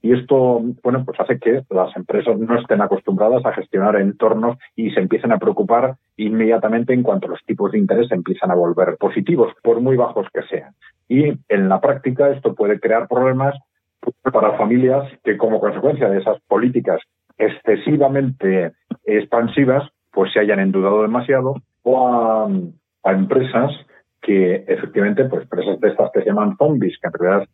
Y 0.00 0.12
esto, 0.12 0.60
bueno, 0.82 1.02
pues 1.04 1.18
hace 1.18 1.38
que 1.38 1.62
las 1.70 1.96
empresas 1.96 2.38
no 2.38 2.60
estén 2.60 2.82
acostumbradas 2.82 3.44
a 3.46 3.54
gestionar 3.54 3.96
entornos 3.96 4.58
y 4.76 4.90
se 4.90 5.00
empiecen 5.00 5.32
a 5.32 5.38
preocupar 5.38 5.96
inmediatamente 6.16 6.92
en 6.92 7.02
cuanto 7.02 7.26
los 7.26 7.42
tipos 7.46 7.72
de 7.72 7.78
interés 7.78 8.12
empiezan 8.12 8.50
a 8.50 8.54
volver 8.54 8.96
positivos, 8.98 9.52
por 9.62 9.80
muy 9.80 9.96
bajos 9.96 10.26
que 10.32 10.42
sean. 10.42 10.74
Y 11.08 11.32
en 11.48 11.68
la 11.68 11.80
práctica 11.80 12.28
esto 12.28 12.54
puede 12.54 12.78
crear 12.78 13.08
problemas 13.08 13.54
para 14.30 14.58
familias 14.58 15.10
que 15.24 15.36
como 15.38 15.58
consecuencia 15.58 16.10
de 16.10 16.18
esas 16.18 16.38
políticas 16.48 17.00
excesivamente 17.38 18.72
expansivas, 19.04 19.88
pues 20.14 20.32
se 20.32 20.40
hayan 20.40 20.60
endeudado 20.60 21.02
demasiado 21.02 21.54
o 21.82 22.08
a, 22.08 23.12
empresas 23.12 23.70
que 24.22 24.64
efectivamente, 24.66 25.24
pues 25.24 25.42
empresas 25.42 25.78
de 25.80 25.88
estas 25.88 26.10
que 26.12 26.20
se 26.20 26.26
llaman 26.26 26.56
zombies, 26.56 26.96
que 26.98 27.08
en 27.08 27.12
realidad 27.12 27.48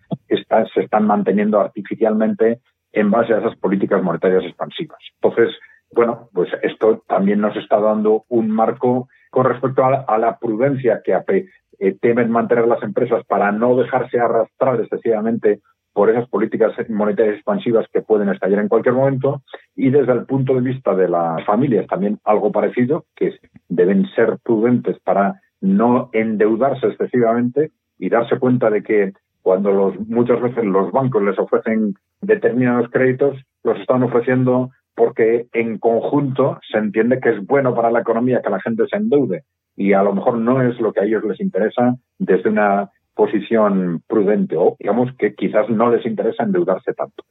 se 0.72 0.80
están 0.82 1.06
manteniendo 1.06 1.58
artificialmente 1.58 2.60
en 2.92 3.10
base 3.10 3.34
a 3.34 3.38
esas 3.38 3.56
políticas 3.56 4.00
monetarias 4.00 4.44
expansivas. 4.44 4.98
Entonces, 5.20 5.56
bueno, 5.92 6.28
pues 6.32 6.48
esto 6.62 7.02
también 7.08 7.40
nos 7.40 7.56
está 7.56 7.80
dando 7.80 8.24
un 8.28 8.48
marco 8.48 9.08
con 9.30 9.44
respecto 9.44 9.84
a 9.84 10.18
la, 10.18 10.38
prudencia 10.38 11.02
que 11.04 11.16
eh, 11.80 11.96
temen 12.00 12.30
mantener 12.30 12.68
las 12.68 12.82
empresas 12.82 13.24
para 13.26 13.50
no 13.50 13.76
dejarse 13.76 14.20
arrastrar 14.20 14.80
excesivamente 14.80 15.60
por 15.92 16.10
esas 16.10 16.28
políticas 16.28 16.72
monetarias 16.88 17.36
expansivas 17.36 17.86
que 17.92 18.02
pueden 18.02 18.28
estallar 18.28 18.60
en 18.60 18.68
cualquier 18.68 18.94
momento 18.94 19.42
y 19.74 19.90
desde 19.90 20.12
el 20.12 20.24
punto 20.24 20.54
de 20.54 20.60
vista 20.60 20.94
de 20.94 21.08
las 21.08 21.44
familias 21.44 21.86
también 21.86 22.18
algo 22.24 22.52
parecido, 22.52 23.04
que 23.16 23.34
deben 23.68 24.06
ser 24.14 24.38
prudentes 24.42 24.98
para 25.00 25.40
no 25.60 26.10
endeudarse 26.12 26.86
excesivamente 26.86 27.72
y 27.98 28.08
darse 28.08 28.38
cuenta 28.38 28.70
de 28.70 28.82
que 28.82 29.12
cuando 29.42 29.72
los, 29.72 29.98
muchas 30.08 30.40
veces 30.40 30.64
los 30.64 30.92
bancos 30.92 31.22
les 31.22 31.38
ofrecen 31.38 31.94
determinados 32.20 32.90
créditos, 32.90 33.38
los 33.64 33.78
están 33.78 34.02
ofreciendo 34.02 34.70
porque 34.94 35.46
en 35.52 35.78
conjunto 35.78 36.58
se 36.70 36.78
entiende 36.78 37.20
que 37.20 37.30
es 37.30 37.46
bueno 37.46 37.74
para 37.74 37.90
la 37.90 38.00
economía 38.00 38.42
que 38.42 38.50
la 38.50 38.60
gente 38.60 38.84
se 38.86 38.96
endeude. 38.96 39.44
Y 39.76 39.94
a 39.94 40.02
lo 40.02 40.14
mejor 40.14 40.36
no 40.36 40.60
es 40.60 40.78
lo 40.78 40.92
que 40.92 41.00
a 41.00 41.04
ellos 41.04 41.24
les 41.24 41.40
interesa 41.40 41.96
desde 42.18 42.50
una 42.50 42.90
posición 43.20 44.02
prudente 44.08 44.56
o 44.56 44.76
digamos 44.78 45.14
que 45.18 45.34
quizás 45.34 45.68
no 45.68 45.90
les 45.90 46.06
interesa 46.06 46.42
endeudarse 46.42 46.94
tanto. 46.94 47.22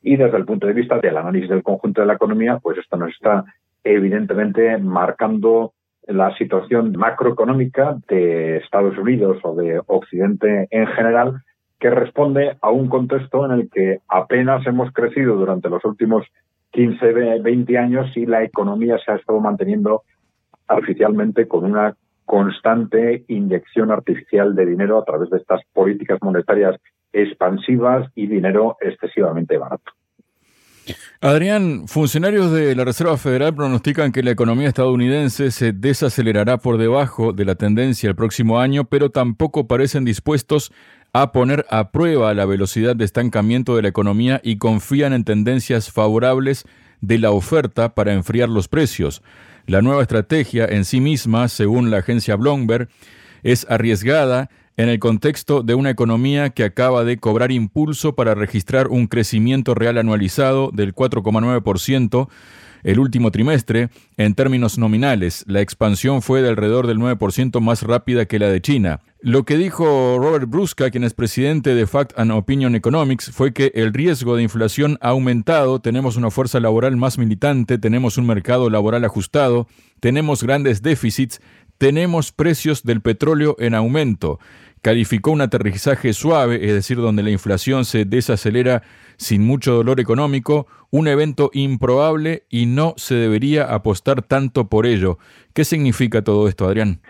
Y 0.00 0.16
desde 0.16 0.38
el 0.38 0.46
punto 0.46 0.66
de 0.66 0.72
vista 0.72 0.98
del 0.98 1.14
análisis 1.14 1.50
del 1.50 1.62
conjunto 1.62 2.00
de 2.00 2.06
la 2.06 2.14
economía, 2.14 2.58
pues 2.62 2.78
esto 2.78 2.96
nos 2.96 3.10
está 3.10 3.44
evidentemente 3.84 4.78
marcando 4.78 5.74
la 6.06 6.34
situación 6.38 6.92
macroeconómica 6.96 7.98
de 8.08 8.56
Estados 8.56 8.96
Unidos 8.96 9.36
o 9.42 9.54
de 9.54 9.78
Occidente 9.84 10.68
en 10.70 10.86
general, 10.86 11.42
que 11.78 11.90
responde 11.90 12.56
a 12.62 12.70
un 12.70 12.88
contexto 12.88 13.44
en 13.44 13.60
el 13.60 13.68
que 13.68 13.98
apenas 14.08 14.66
hemos 14.66 14.90
crecido 14.94 15.36
durante 15.36 15.68
los 15.68 15.84
últimos 15.84 16.24
15, 16.70 17.12
20 17.42 17.76
años 17.76 18.16
y 18.16 18.24
la 18.24 18.42
economía 18.42 18.96
se 19.04 19.12
ha 19.12 19.16
estado 19.16 19.38
manteniendo 19.40 20.02
artificialmente 20.66 21.46
con 21.46 21.66
una 21.66 21.94
constante 22.26 23.24
inyección 23.28 23.90
artificial 23.90 24.54
de 24.54 24.66
dinero 24.66 24.98
a 24.98 25.04
través 25.04 25.30
de 25.30 25.38
estas 25.38 25.62
políticas 25.72 26.18
monetarias 26.20 26.76
expansivas 27.12 28.10
y 28.14 28.26
dinero 28.26 28.76
excesivamente 28.80 29.56
barato. 29.56 29.92
Adrián, 31.20 31.88
funcionarios 31.88 32.52
de 32.52 32.74
la 32.76 32.84
Reserva 32.84 33.16
Federal 33.16 33.54
pronostican 33.54 34.12
que 34.12 34.22
la 34.22 34.30
economía 34.30 34.68
estadounidense 34.68 35.50
se 35.50 35.72
desacelerará 35.72 36.58
por 36.58 36.78
debajo 36.78 37.32
de 37.32 37.44
la 37.44 37.54
tendencia 37.54 38.10
el 38.10 38.16
próximo 38.16 38.60
año, 38.60 38.84
pero 38.84 39.10
tampoco 39.10 39.66
parecen 39.66 40.04
dispuestos 40.04 40.72
a 41.12 41.32
poner 41.32 41.64
a 41.70 41.90
prueba 41.90 42.34
la 42.34 42.44
velocidad 42.44 42.94
de 42.94 43.04
estancamiento 43.04 43.74
de 43.74 43.82
la 43.82 43.88
economía 43.88 44.40
y 44.44 44.58
confían 44.58 45.14
en 45.14 45.24
tendencias 45.24 45.90
favorables 45.90 46.64
de 47.00 47.18
la 47.18 47.30
oferta 47.30 47.94
para 47.94 48.12
enfriar 48.12 48.48
los 48.48 48.68
precios. 48.68 49.22
La 49.66 49.82
nueva 49.82 50.02
estrategia 50.02 50.64
en 50.64 50.84
sí 50.84 51.00
misma, 51.00 51.48
según 51.48 51.90
la 51.90 51.98
agencia 51.98 52.36
Bloomberg, 52.36 52.88
es 53.42 53.66
arriesgada 53.68 54.48
en 54.76 54.88
el 54.88 55.00
contexto 55.00 55.62
de 55.62 55.74
una 55.74 55.90
economía 55.90 56.50
que 56.50 56.62
acaba 56.62 57.04
de 57.04 57.18
cobrar 57.18 57.50
impulso 57.50 58.14
para 58.14 58.34
registrar 58.34 58.88
un 58.88 59.08
crecimiento 59.08 59.74
real 59.74 59.98
anualizado 59.98 60.70
del 60.72 60.94
4,9% 60.94 62.28
el 62.86 63.00
último 63.00 63.32
trimestre, 63.32 63.88
en 64.16 64.34
términos 64.34 64.78
nominales, 64.78 65.44
la 65.48 65.60
expansión 65.60 66.22
fue 66.22 66.40
de 66.40 66.50
alrededor 66.50 66.86
del 66.86 66.98
9% 66.98 67.60
más 67.60 67.82
rápida 67.82 68.26
que 68.26 68.38
la 68.38 68.48
de 68.48 68.60
China. 68.60 69.00
Lo 69.26 69.44
que 69.44 69.56
dijo 69.56 70.18
Robert 70.20 70.48
Brusca, 70.48 70.88
quien 70.92 71.02
es 71.02 71.12
presidente 71.12 71.74
de 71.74 71.88
Fact 71.88 72.16
and 72.16 72.30
Opinion 72.30 72.76
Economics, 72.76 73.32
fue 73.32 73.52
que 73.52 73.72
el 73.74 73.92
riesgo 73.92 74.36
de 74.36 74.44
inflación 74.44 74.98
ha 75.00 75.08
aumentado, 75.08 75.80
tenemos 75.80 76.14
una 76.14 76.30
fuerza 76.30 76.60
laboral 76.60 76.96
más 76.96 77.18
militante, 77.18 77.76
tenemos 77.76 78.18
un 78.18 78.26
mercado 78.28 78.70
laboral 78.70 79.04
ajustado, 79.04 79.66
tenemos 79.98 80.44
grandes 80.44 80.80
déficits, 80.80 81.40
tenemos 81.76 82.30
precios 82.30 82.84
del 82.84 83.00
petróleo 83.00 83.56
en 83.58 83.74
aumento 83.74 84.38
calificó 84.86 85.32
un 85.32 85.40
aterrizaje 85.40 86.12
suave, 86.12 86.64
es 86.64 86.72
decir, 86.72 86.98
donde 86.98 87.24
la 87.24 87.30
inflación 87.30 87.84
se 87.84 88.04
desacelera 88.04 88.84
sin 89.16 89.44
mucho 89.44 89.74
dolor 89.74 89.98
económico, 89.98 90.68
un 90.90 91.08
evento 91.08 91.50
improbable 91.52 92.44
y 92.48 92.66
no 92.66 92.94
se 92.96 93.16
debería 93.16 93.64
apostar 93.64 94.22
tanto 94.22 94.68
por 94.68 94.86
ello. 94.86 95.18
¿Qué 95.54 95.64
significa 95.64 96.22
todo 96.22 96.46
esto, 96.46 96.68
Adrián? 96.68 97.00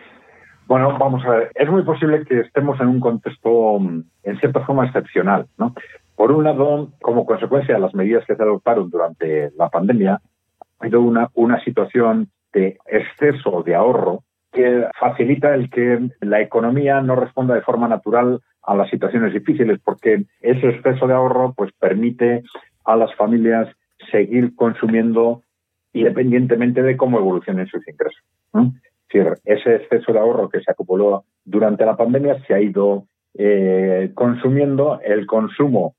Bueno, 0.66 0.96
vamos 0.98 1.24
a 1.24 1.30
ver, 1.30 1.52
es 1.54 1.68
muy 1.70 1.82
posible 1.82 2.24
que 2.24 2.40
estemos 2.40 2.80
en 2.80 2.88
un 2.88 3.00
contexto 3.00 3.78
mm, 3.78 4.02
en 4.24 4.40
cierta 4.40 4.60
forma 4.60 4.86
excepcional, 4.86 5.46
¿no? 5.58 5.74
Por 6.16 6.32
un 6.32 6.44
lado, 6.44 6.90
como 7.00 7.26
consecuencia 7.26 7.74
de 7.74 7.80
las 7.80 7.94
medidas 7.94 8.24
que 8.26 8.34
se 8.34 8.42
adoptaron 8.42 8.90
durante 8.90 9.50
la 9.56 9.68
pandemia, 9.68 10.14
ha 10.14 10.20
habido 10.80 11.00
una, 11.02 11.28
una 11.34 11.62
situación 11.62 12.30
de 12.52 12.78
exceso 12.86 13.62
de 13.62 13.74
ahorro 13.74 14.24
que 14.52 14.86
facilita 14.98 15.54
el 15.54 15.70
que 15.70 16.08
la 16.20 16.40
economía 16.40 17.00
no 17.02 17.14
responda 17.14 17.54
de 17.54 17.60
forma 17.60 17.86
natural 17.86 18.40
a 18.62 18.74
las 18.74 18.88
situaciones 18.90 19.34
difíciles, 19.34 19.78
porque 19.84 20.24
ese 20.40 20.68
exceso 20.70 21.06
de 21.06 21.14
ahorro 21.14 21.52
pues 21.54 21.70
permite 21.78 22.42
a 22.84 22.96
las 22.96 23.14
familias 23.14 23.68
seguir 24.10 24.54
consumiendo 24.56 25.42
independientemente 25.92 26.82
de 26.82 26.96
cómo 26.96 27.18
evolucionen 27.18 27.66
sus 27.68 27.86
ingresos. 27.86 28.22
Decir, 29.08 29.34
ese 29.44 29.76
exceso 29.76 30.12
de 30.12 30.18
ahorro 30.18 30.48
que 30.48 30.60
se 30.60 30.70
acumuló 30.70 31.24
durante 31.44 31.84
la 31.84 31.96
pandemia 31.96 32.42
se 32.46 32.54
ha 32.54 32.60
ido 32.60 33.06
eh, 33.38 34.10
consumiendo, 34.14 35.00
el 35.04 35.26
consumo 35.26 35.94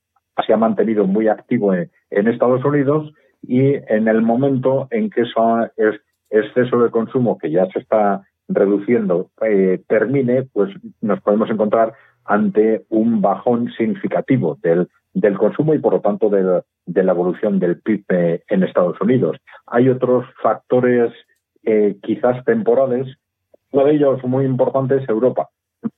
se 0.45 0.53
ha 0.53 0.57
mantenido 0.57 1.05
muy 1.05 1.27
activo 1.27 1.73
en, 1.73 1.89
Estados 2.09 2.63
Unidos 2.63 3.11
y 3.41 3.73
en 3.73 4.07
el 4.07 4.21
momento 4.21 4.87
en 4.91 5.09
que 5.09 5.21
ese 5.21 5.99
exceso 6.29 6.79
de 6.81 6.91
consumo 6.91 7.37
que 7.37 7.51
ya 7.51 7.65
se 7.67 7.79
está 7.79 8.23
reduciendo 8.47 9.29
eh, 9.41 9.81
termine, 9.87 10.43
pues 10.43 10.69
nos 11.01 11.21
podemos 11.21 11.49
encontrar 11.49 11.93
ante 12.25 12.85
un 12.89 13.21
bajón 13.21 13.71
significativo 13.77 14.57
del, 14.61 14.87
consumo 15.37 15.73
y 15.73 15.79
por 15.79 15.93
lo 15.93 16.01
tanto 16.01 16.29
de, 16.29 16.61
de 16.85 17.03
la 17.03 17.11
evolución 17.11 17.59
del 17.59 17.81
PIB 17.81 18.43
en 18.47 18.63
Estados 18.63 18.99
Unidos. 19.01 19.37
Hay 19.65 19.89
otros 19.89 20.25
factores 20.41 21.11
eh, 21.69 21.97
quizás 22.01 22.45
temporales, 22.45 23.13
uno 23.71 23.85
de 23.85 23.95
ellos 23.95 24.23
muy 24.23 24.45
importante 24.45 24.95
es 24.95 25.09
Europa. 25.09 25.49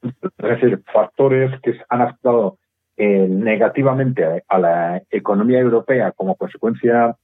Es 0.01 0.49
decir, 0.49 0.81
factores 0.91 1.51
que 1.61 1.79
han 1.89 2.01
afectado 2.01 2.57
eh, 2.97 3.27
negativamente 3.29 4.43
a 4.47 4.57
la 4.57 5.03
economía 5.11 5.59
europea 5.59 6.11
como 6.13 6.35
consecuencia 6.35 7.15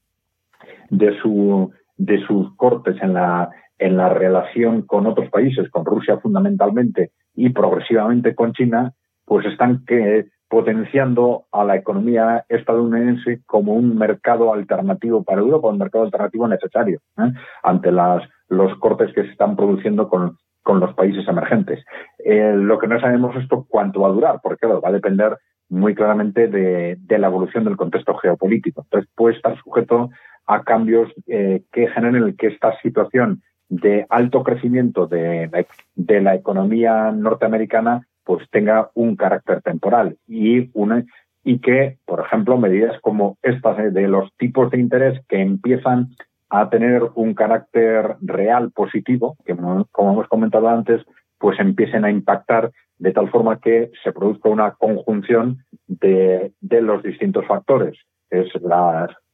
de 0.91 1.19
su 1.19 1.71
de 1.97 2.19
sus 2.27 2.55
cortes 2.55 2.95
en 3.01 3.13
la 3.13 3.49
en 3.79 3.97
la 3.97 4.09
relación 4.09 4.83
con 4.83 5.07
otros 5.07 5.27
países, 5.31 5.67
con 5.71 5.83
Rusia 5.83 6.19
fundamentalmente 6.19 7.11
y 7.33 7.49
progresivamente 7.49 8.35
con 8.35 8.53
China, 8.53 8.93
pues 9.25 9.45
están 9.47 9.83
que, 9.85 10.27
potenciando 10.47 11.45
a 11.51 11.63
la 11.63 11.75
economía 11.75 12.45
estadounidense 12.47 13.41
como 13.45 13.73
un 13.73 13.97
mercado 13.97 14.53
alternativo 14.53 15.23
para 15.23 15.41
Europa, 15.41 15.69
un 15.69 15.79
mercado 15.79 16.05
alternativo 16.05 16.47
necesario 16.47 16.99
¿eh? 17.17 17.31
ante 17.63 17.91
las, 17.91 18.23
los 18.49 18.77
cortes 18.79 19.13
que 19.13 19.23
se 19.23 19.31
están 19.31 19.55
produciendo 19.55 20.09
con, 20.09 20.37
con 20.63 20.79
los 20.79 20.93
países 20.93 21.27
emergentes. 21.27 21.83
Eh, 22.23 22.53
lo 22.55 22.79
que 22.79 22.87
no 22.87 22.99
sabemos 22.99 23.35
esto 23.35 23.65
cuánto 23.67 24.01
va 24.01 24.09
a 24.09 24.13
durar, 24.13 24.39
porque 24.41 24.67
va 24.67 24.79
a 24.83 24.91
depender 24.91 25.37
muy 25.69 25.95
claramente 25.95 26.47
de, 26.47 26.97
la 27.17 27.27
evolución 27.27 27.63
del 27.63 27.77
contexto 27.77 28.15
geopolítico. 28.15 28.83
Entonces 28.83 29.09
puede 29.15 29.35
estar 29.35 29.57
sujeto 29.63 30.09
a 30.45 30.63
cambios 30.63 31.11
que 31.25 31.87
generen 31.87 32.35
que 32.37 32.47
esta 32.47 32.79
situación 32.81 33.41
de 33.67 34.05
alto 34.09 34.43
crecimiento 34.43 35.07
de 35.07 35.65
de 35.95 36.21
la 36.21 36.35
economía 36.35 37.11
norteamericana 37.11 38.05
pues 38.25 38.47
tenga 38.49 38.89
un 38.95 39.15
carácter 39.15 39.61
temporal 39.61 40.17
y 40.27 40.69
una 40.73 41.05
y 41.43 41.59
que, 41.59 41.99
por 42.05 42.21
ejemplo, 42.21 42.57
medidas 42.57 42.99
como 43.01 43.37
estas 43.43 43.93
de 43.93 44.07
los 44.07 44.35
tipos 44.37 44.71
de 44.71 44.79
interés 44.79 45.21
que 45.29 45.39
empiezan 45.39 46.09
a 46.49 46.69
tener 46.69 47.03
un 47.15 47.33
carácter 47.33 48.15
real 48.21 48.71
positivo, 48.71 49.37
que 49.45 49.55
como 49.55 50.13
hemos 50.13 50.27
comentado 50.27 50.69
antes, 50.69 51.01
pues 51.37 51.59
empiecen 51.59 52.05
a 52.05 52.11
impactar 52.11 52.71
de 52.97 53.11
tal 53.11 53.29
forma 53.29 53.59
que 53.59 53.91
se 54.03 54.11
produzca 54.11 54.49
una 54.49 54.71
conjunción 54.71 55.57
de, 55.87 56.53
de 56.61 56.81
los 56.81 57.03
distintos 57.03 57.45
factores. 57.45 57.97
Es 58.29 58.47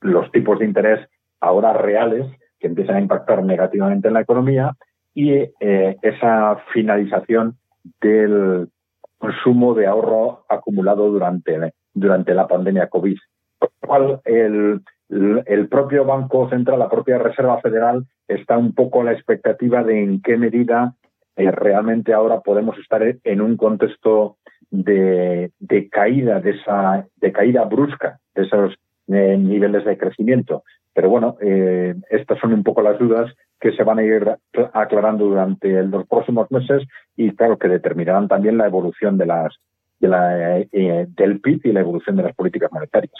los 0.02 0.32
tipos 0.32 0.60
de 0.60 0.66
interés 0.66 1.08
ahora 1.40 1.74
reales 1.74 2.26
que 2.60 2.68
empiezan 2.68 2.96
a 2.96 3.02
impactar 3.02 3.44
negativamente 3.44 4.08
en 4.08 4.14
la 4.14 4.22
economía 4.22 4.74
y 5.14 5.32
eh, 5.32 5.98
esa 6.02 6.58
finalización 6.74 7.58
del 8.02 8.70
consumo 9.18 9.74
de 9.74 9.88
ahorro 9.88 10.46
acumulado 10.50 11.10
durante, 11.12 11.74
durante 11.94 12.34
la 12.34 12.48
pandemia 12.48 12.88
COVID. 12.88 13.18
Por 13.60 13.72
lo 13.82 13.88
cual, 13.88 14.22
el 14.26 15.61
propio 15.72 16.06
Banco 16.06 16.50
Central, 16.50 16.78
la 16.78 16.90
propia 16.90 17.18
Reserva 17.18 17.60
Federal, 17.62 18.06
está 18.28 18.58
un 18.58 18.76
poco 18.76 19.02
a 19.02 19.06
la 19.06 19.14
expectativa 19.14 19.84
de 19.84 20.04
en 20.04 20.22
qué 20.22 20.38
medida 20.38 20.94
eh, 21.38 21.50
realmente 21.50 22.14
ahora 22.14 22.42
podemos 22.42 22.78
estar 22.78 23.02
en 23.02 23.42
un 23.42 23.58
contexto 23.58 24.38
de, 24.70 25.52
de, 25.60 25.90
caída, 25.90 26.40
de 26.42 26.52
esa, 26.52 27.08
de 27.16 27.32
caída 27.32 27.64
brusca 27.66 28.20
de 28.36 28.44
esos 28.44 28.76
eh, 29.08 29.38
niveles 29.38 29.86
de 29.86 29.98
crecimiento. 29.98 30.64
Pero 30.94 31.10
bueno, 31.10 31.38
eh, 31.42 31.96
estas 32.10 32.40
son 32.40 32.54
un 32.54 32.64
poco 32.64 32.82
las 32.82 33.00
dudas 33.00 33.34
que 33.60 33.72
se 33.72 33.84
van 33.84 34.00
a 34.00 34.04
ir 34.04 34.30
aclarando 34.74 35.26
durante 35.26 35.84
los 35.84 36.06
próximos 36.08 36.52
meses 36.52 36.84
y 37.16 37.34
claro 37.36 37.58
que 37.58 37.70
determinarán 37.70 38.28
también 38.28 38.58
la 38.58 38.66
evolución 38.66 39.18
de 39.18 39.26
las 39.26 39.56
de 40.00 40.08
la, 40.08 40.60
eh, 40.60 41.06
del 41.10 41.40
PIB 41.40 41.62
y 41.66 41.72
la 41.72 41.82
evolución 41.82 42.16
de 42.16 42.24
las 42.24 42.36
políticas 42.36 42.72
monetarias. 42.72 43.14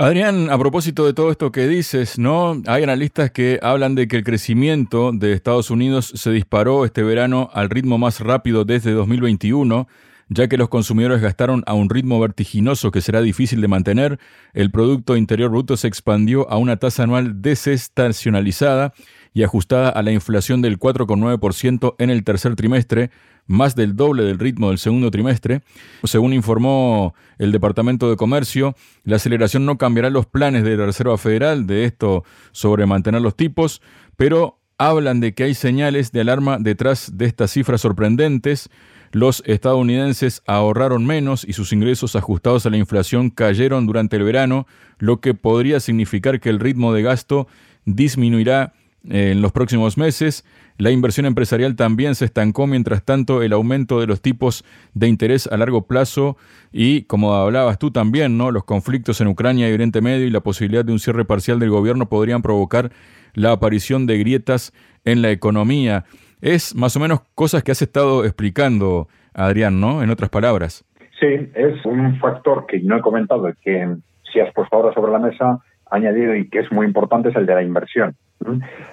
Adrián, 0.00 0.48
a 0.48 0.56
propósito 0.56 1.04
de 1.04 1.12
todo 1.12 1.32
esto 1.32 1.50
que 1.50 1.66
dices, 1.66 2.20
¿no? 2.20 2.62
Hay 2.68 2.84
analistas 2.84 3.32
que 3.32 3.58
hablan 3.60 3.96
de 3.96 4.06
que 4.06 4.16
el 4.16 4.22
crecimiento 4.22 5.10
de 5.12 5.32
Estados 5.32 5.72
Unidos 5.72 6.12
se 6.14 6.30
disparó 6.30 6.84
este 6.84 7.02
verano 7.02 7.50
al 7.52 7.68
ritmo 7.68 7.98
más 7.98 8.20
rápido 8.20 8.64
desde 8.64 8.92
2021 8.92 9.88
ya 10.28 10.48
que 10.48 10.58
los 10.58 10.68
consumidores 10.68 11.20
gastaron 11.20 11.62
a 11.66 11.74
un 11.74 11.88
ritmo 11.88 12.20
vertiginoso 12.20 12.90
que 12.90 13.00
será 13.00 13.20
difícil 13.20 13.60
de 13.60 13.68
mantener, 13.68 14.18
el 14.52 14.70
Producto 14.70 15.16
Interior 15.16 15.50
Bruto 15.50 15.76
se 15.76 15.88
expandió 15.88 16.50
a 16.50 16.58
una 16.58 16.76
tasa 16.76 17.04
anual 17.04 17.40
desestacionalizada 17.40 18.92
y 19.32 19.42
ajustada 19.42 19.88
a 19.88 20.02
la 20.02 20.12
inflación 20.12 20.62
del 20.62 20.78
4,9% 20.78 21.94
en 21.98 22.10
el 22.10 22.24
tercer 22.24 22.56
trimestre, 22.56 23.10
más 23.48 23.74
del 23.74 23.96
doble 23.96 24.22
del 24.22 24.38
ritmo 24.38 24.68
del 24.68 24.78
segundo 24.78 25.10
trimestre. 25.10 25.62
Según 26.04 26.32
informó 26.32 27.14
el 27.38 27.50
Departamento 27.50 28.08
de 28.08 28.16
Comercio, 28.16 28.76
la 29.02 29.16
aceleración 29.16 29.66
no 29.66 29.78
cambiará 29.78 30.10
los 30.10 30.26
planes 30.26 30.62
de 30.62 30.76
la 30.76 30.86
Reserva 30.86 31.18
Federal 31.18 31.66
de 31.66 31.84
esto 31.84 32.22
sobre 32.52 32.86
mantener 32.86 33.22
los 33.22 33.34
tipos, 33.34 33.82
pero 34.16 34.58
hablan 34.76 35.18
de 35.18 35.34
que 35.34 35.44
hay 35.44 35.54
señales 35.54 36.12
de 36.12 36.20
alarma 36.20 36.58
detrás 36.60 37.18
de 37.18 37.26
estas 37.26 37.50
cifras 37.50 37.80
sorprendentes. 37.80 38.70
Los 39.10 39.42
estadounidenses 39.46 40.42
ahorraron 40.46 41.06
menos 41.06 41.44
y 41.44 41.54
sus 41.54 41.72
ingresos 41.72 42.14
ajustados 42.14 42.66
a 42.66 42.70
la 42.70 42.76
inflación 42.76 43.30
cayeron 43.30 43.86
durante 43.86 44.16
el 44.16 44.22
verano, 44.22 44.66
lo 44.98 45.20
que 45.20 45.34
podría 45.34 45.80
significar 45.80 46.38
que 46.38 46.50
el 46.50 46.60
ritmo 46.60 46.92
de 46.92 47.02
gasto 47.02 47.48
disminuirá 47.86 48.74
en 49.08 49.42
los 49.42 49.52
próximos 49.52 49.96
meses. 49.98 50.44
La 50.76 50.90
inversión 50.90 51.26
empresarial 51.26 51.74
también 51.76 52.14
se 52.14 52.24
estancó, 52.24 52.66
mientras 52.66 53.02
tanto 53.04 53.42
el 53.42 53.52
aumento 53.52 54.00
de 54.00 54.06
los 54.06 54.22
tipos 54.22 54.64
de 54.94 55.08
interés 55.08 55.46
a 55.46 55.56
largo 55.56 55.86
plazo 55.86 56.36
y, 56.72 57.02
como 57.02 57.34
hablabas 57.34 57.78
tú 57.78 57.90
también, 57.90 58.38
¿no? 58.38 58.50
los 58.50 58.64
conflictos 58.64 59.20
en 59.20 59.28
Ucrania 59.28 59.68
y 59.68 59.72
Oriente 59.72 60.00
Medio 60.00 60.26
y 60.26 60.30
la 60.30 60.40
posibilidad 60.40 60.84
de 60.84 60.92
un 60.92 61.00
cierre 61.00 61.24
parcial 61.24 61.58
del 61.58 61.70
gobierno 61.70 62.08
podrían 62.08 62.42
provocar 62.42 62.90
la 63.34 63.52
aparición 63.52 64.06
de 64.06 64.18
grietas 64.18 64.72
en 65.04 65.22
la 65.22 65.30
economía. 65.30 66.04
Es 66.40 66.74
más 66.76 66.96
o 66.96 67.00
menos 67.00 67.22
cosas 67.34 67.62
que 67.64 67.72
has 67.72 67.82
estado 67.82 68.24
explicando, 68.24 69.08
Adrián, 69.34 69.80
¿no? 69.80 70.02
En 70.02 70.10
otras 70.10 70.30
palabras. 70.30 70.84
Sí, 71.18 71.26
es 71.54 71.84
un 71.84 72.18
factor 72.20 72.66
que 72.66 72.80
no 72.80 72.98
he 72.98 73.00
comentado, 73.00 73.52
que 73.62 73.96
si 74.32 74.38
has 74.38 74.52
puesto 74.54 74.76
ahora 74.76 74.94
sobre 74.94 75.10
la 75.10 75.18
mesa, 75.18 75.58
añadido 75.90 76.36
y 76.36 76.48
que 76.48 76.60
es 76.60 76.70
muy 76.70 76.86
importante, 76.86 77.30
es 77.30 77.36
el 77.36 77.46
de 77.46 77.54
la 77.54 77.62
inversión. 77.62 78.14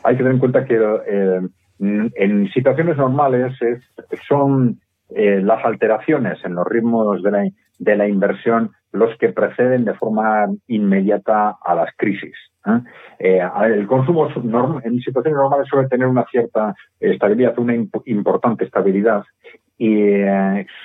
Hay 0.04 0.16
que 0.16 0.18
tener 0.18 0.34
en 0.34 0.40
cuenta 0.40 0.66
que 0.66 0.76
eh, 0.76 1.42
en 1.80 2.50
situaciones 2.52 2.98
normales 2.98 3.54
es, 3.62 3.84
son 4.28 4.80
eh, 5.10 5.42
las 5.42 5.64
alteraciones 5.64 6.44
en 6.44 6.56
los 6.56 6.66
ritmos 6.66 7.22
de 7.22 7.32
la, 7.32 7.50
de 7.80 7.96
la 7.96 8.08
inversión 8.08 8.72
los 8.92 9.16
que 9.18 9.30
preceden 9.30 9.86
de 9.86 9.94
forma 9.94 10.48
inmediata 10.68 11.58
a 11.62 11.76
las 11.76 11.90
crisis. 11.98 12.36
¿eh? 12.66 13.42
El 13.64 13.88
consumo 13.88 14.30
en 14.84 15.00
situaciones 15.02 15.38
normales 15.38 15.68
suele 15.68 15.90
tener 15.90 16.08
una 16.08 16.26
cierta 16.26 16.74
estabilidad, 17.00 17.60
una 17.60 17.76
importante 18.06 18.64
estabilidad, 18.64 19.24
y 19.78 20.00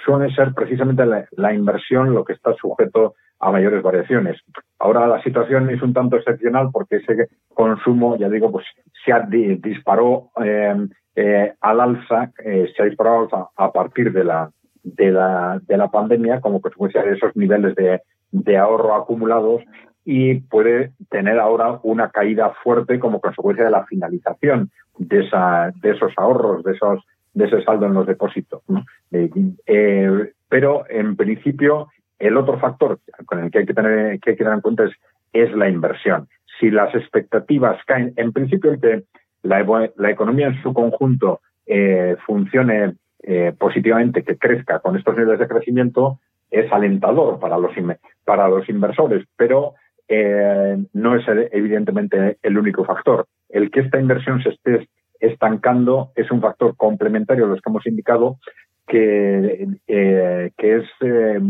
suele 0.05 0.35
ser 0.35 0.53
precisamente 0.53 1.05
la, 1.07 1.55
inversión 1.55 2.12
lo 2.12 2.25
que 2.25 2.33
está 2.33 2.53
sujeto 2.55 3.14
a 3.40 3.50
mayores 3.50 3.83
variaciones. 3.83 4.40
Ahora 4.79 5.07
la 5.07 5.22
situación 5.22 5.70
es 5.70 5.83
un 5.83 5.92
tanto 5.92 6.16
excepcional 6.16 6.68
porque 6.72 6.96
ese 6.96 7.29
consumo, 7.48 8.16
ya 8.16 8.29
digo, 8.29 8.53
pues 8.53 8.66
se 9.05 9.12
ha 9.12 9.20
disparó 9.20 10.31
al 10.37 11.81
alza, 11.81 12.33
se 12.37 12.83
ha 12.83 12.85
disparado 12.85 13.50
a, 13.57 13.72
partir 13.72 14.12
de 14.12 14.24
la, 14.24 14.50
de 14.83 15.11
la, 15.11 15.61
de 15.66 15.76
la 15.76 15.88
pandemia 15.88 16.40
como 16.40 16.61
consecuencia 16.61 17.03
de 17.03 17.12
esos 17.12 17.35
niveles 17.35 17.74
de, 17.74 18.00
de 18.31 18.57
ahorro 18.57 18.94
acumulados 18.94 19.62
y 20.05 20.40
puede 20.40 20.92
tener 21.11 21.38
ahora 21.38 21.79
una 21.83 22.11
caída 22.11 22.53
fuerte 22.62 22.98
como 22.98 23.20
consecuencia 23.20 23.64
de 23.64 23.70
la 23.70 23.87
finalización 23.87 24.70
de, 24.98 25.24
esa, 25.24 25.72
de 25.81 25.90
esos 25.90 26.12
ahorros, 26.16 26.62
de 26.64 26.72
esos 26.72 27.05
de 27.33 27.44
ese 27.46 27.62
saldo 27.62 27.87
en 27.87 27.94
los 27.94 28.07
depósitos. 28.07 28.62
Eh, 29.12 29.31
eh, 29.66 30.33
pero 30.48 30.85
en 30.88 31.16
principio 31.16 31.88
el 32.20 32.37
otro 32.37 32.59
factor 32.59 33.00
con 33.26 33.40
el 33.40 33.50
que 33.50 33.59
hay 33.59 33.66
que 33.66 33.74
tener 33.74 34.20
que, 34.20 34.35
tener 34.35 34.52
en 34.52 34.61
cuenta 34.61 34.85
es, 35.33 35.52
la 35.52 35.68
inversión. 35.68 36.28
Si 36.59 36.70
las 36.70 36.94
expectativas 36.94 37.83
caen, 37.87 38.12
en 38.16 38.33
principio 38.33 38.72
el 38.72 38.80
que 38.80 39.02
la, 39.42 39.61
economía 40.11 40.48
en 40.48 40.62
su 40.62 40.72
conjunto 40.72 41.40
eh, 41.66 42.16
funcione 42.26 42.94
positivamente, 43.59 44.22
que 44.22 44.38
crezca 44.38 44.78
con 44.78 44.96
estos 44.96 45.14
niveles 45.16 45.38
de 45.38 45.46
crecimiento, 45.46 46.20
es 46.50 46.70
alentador 46.72 47.38
para 47.38 47.59
los, 47.59 48.68
inversores, 48.68 49.24
pero 49.37 49.74
eh, 50.09 50.76
no 50.92 51.16
es 51.16 51.24
evidentemente 51.52 52.38
el 52.42 52.59
único 52.59 52.85
factor. 52.85 53.26
El 53.48 53.70
que 53.70 53.80
esta 53.80 54.00
inversión 54.00 54.42
se 54.42 54.50
esté 54.50 54.88
estancando 55.20 56.11
es 56.16 56.30
un 56.30 56.40
factor 56.40 56.76
complementario 56.76 57.44
a 57.44 57.48
los 57.48 57.61
que 57.61 57.70
hemos 57.70 57.87
indicado 57.87 58.38
que, 58.88 59.68
eh, 59.87 60.50
es 60.56 60.85
eh, 61.00 61.40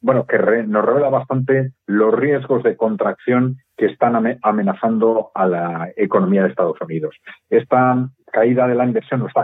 bueno 0.00 0.26
que 0.26 0.38
nos 0.38 0.84
revela 0.84 1.08
bastante 1.08 1.72
los 1.86 2.14
riesgos 2.14 2.62
de 2.62 2.76
contracción 2.76 3.58
que 3.76 3.86
están 3.86 4.38
amenazando 4.42 5.30
a 5.34 5.46
la 5.46 5.90
economía 5.96 6.42
de 6.42 6.48
Estados 6.48 6.80
Unidos. 6.80 7.16
Esta 7.48 8.08
caída 8.32 8.66
de 8.66 8.74
la 8.74 8.84
inversión 8.84 9.22
o 9.22 9.26
este 9.26 9.42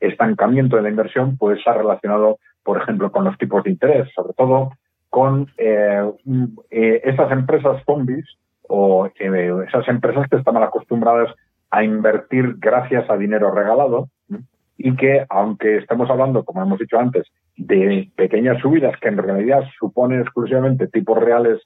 estancamiento 0.00 0.76
de 0.76 0.82
la 0.82 0.90
inversión 0.90 1.36
puede 1.36 1.58
estar 1.58 1.76
relacionado, 1.76 2.38
por 2.62 2.80
ejemplo, 2.80 3.10
con 3.12 3.24
los 3.24 3.36
tipos 3.38 3.62
de 3.64 3.70
interés, 3.70 4.08
sobre 4.14 4.34
todo 4.34 4.72
con 5.10 5.48
eh, 5.58 6.10
eh, 6.70 7.00
esas 7.04 7.30
empresas 7.30 7.82
zombies 7.86 8.26
o 8.62 9.06
eh, 9.06 9.64
esas 9.68 9.86
empresas 9.88 10.28
que 10.28 10.36
están 10.36 10.56
acostumbradas 10.56 11.32
a 11.70 11.84
invertir 11.84 12.56
gracias 12.58 13.08
a 13.08 13.16
dinero 13.16 13.50
regalado 13.52 14.08
y 14.76 14.96
que, 14.96 15.24
aunque 15.28 15.76
estamos 15.76 16.10
hablando, 16.10 16.44
como 16.44 16.62
hemos 16.62 16.78
dicho 16.78 16.98
antes, 16.98 17.26
de 17.56 18.10
pequeñas 18.16 18.60
subidas 18.60 18.98
que 19.00 19.08
en 19.08 19.18
realidad 19.18 19.62
suponen 19.78 20.20
exclusivamente 20.20 20.88
tipos 20.88 21.18
reales 21.18 21.60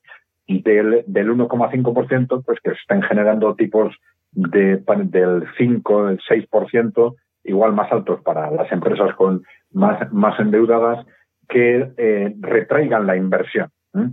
del, 0.47 1.05
del 1.07 1.31
1,5%, 1.31 2.44
pues 2.44 2.59
que 2.62 2.71
estén 2.71 3.03
generando 3.03 3.55
tipos 3.55 3.94
de, 4.33 4.83
del 5.05 5.44
5, 5.57 6.07
del 6.07 6.18
6%, 6.21 7.14
igual 7.44 7.73
más 7.73 7.90
altos 7.92 8.21
para 8.23 8.51
las 8.51 8.71
empresas 8.73 9.14
con 9.14 9.42
más, 9.73 10.12
más 10.12 10.38
endeudadas 10.38 11.07
que 11.49 11.92
eh, 11.97 12.35
retraigan 12.40 13.07
la 13.07 13.16
inversión, 13.16 13.71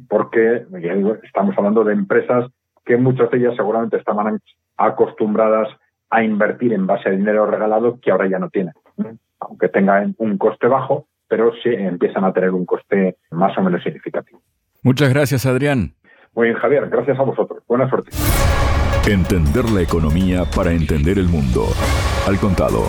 porque 0.07 0.65
estamos 1.23 1.57
hablando 1.57 1.83
de 1.83 1.93
empresas 1.93 2.49
que 2.85 2.97
muchas 2.97 3.29
de 3.31 3.39
ellas 3.39 3.55
seguramente 3.55 3.97
estaban 3.97 4.39
acostumbradas 4.77 5.67
a 6.09 6.23
invertir 6.23 6.71
en 6.71 6.87
base 6.87 7.09
a 7.09 7.11
dinero 7.11 7.45
regalado 7.45 7.99
que 7.99 8.11
ahora 8.11 8.27
ya 8.27 8.39
no 8.39 8.49
tienen, 8.49 8.73
aunque 9.39 9.69
tengan 9.69 10.15
un 10.17 10.37
coste 10.37 10.67
bajo, 10.67 11.07
pero 11.27 11.51
sí 11.63 11.69
empiezan 11.69 12.23
a 12.23 12.33
tener 12.33 12.51
un 12.51 12.65
coste 12.65 13.17
más 13.31 13.57
o 13.57 13.61
menos 13.61 13.83
significativo. 13.83 14.41
Muchas 14.83 15.09
gracias, 15.09 15.45
Adrián. 15.45 15.93
Muy 16.33 16.49
bien, 16.49 16.59
Javier, 16.59 16.89
gracias 16.89 17.17
a 17.17 17.23
vosotros. 17.23 17.63
Buena 17.67 17.89
suerte. 17.89 18.11
Entender 19.07 19.69
la 19.69 19.81
economía 19.81 20.43
para 20.55 20.71
entender 20.71 21.17
el 21.17 21.27
mundo. 21.27 21.65
Al 22.27 22.37
contado. 22.37 22.85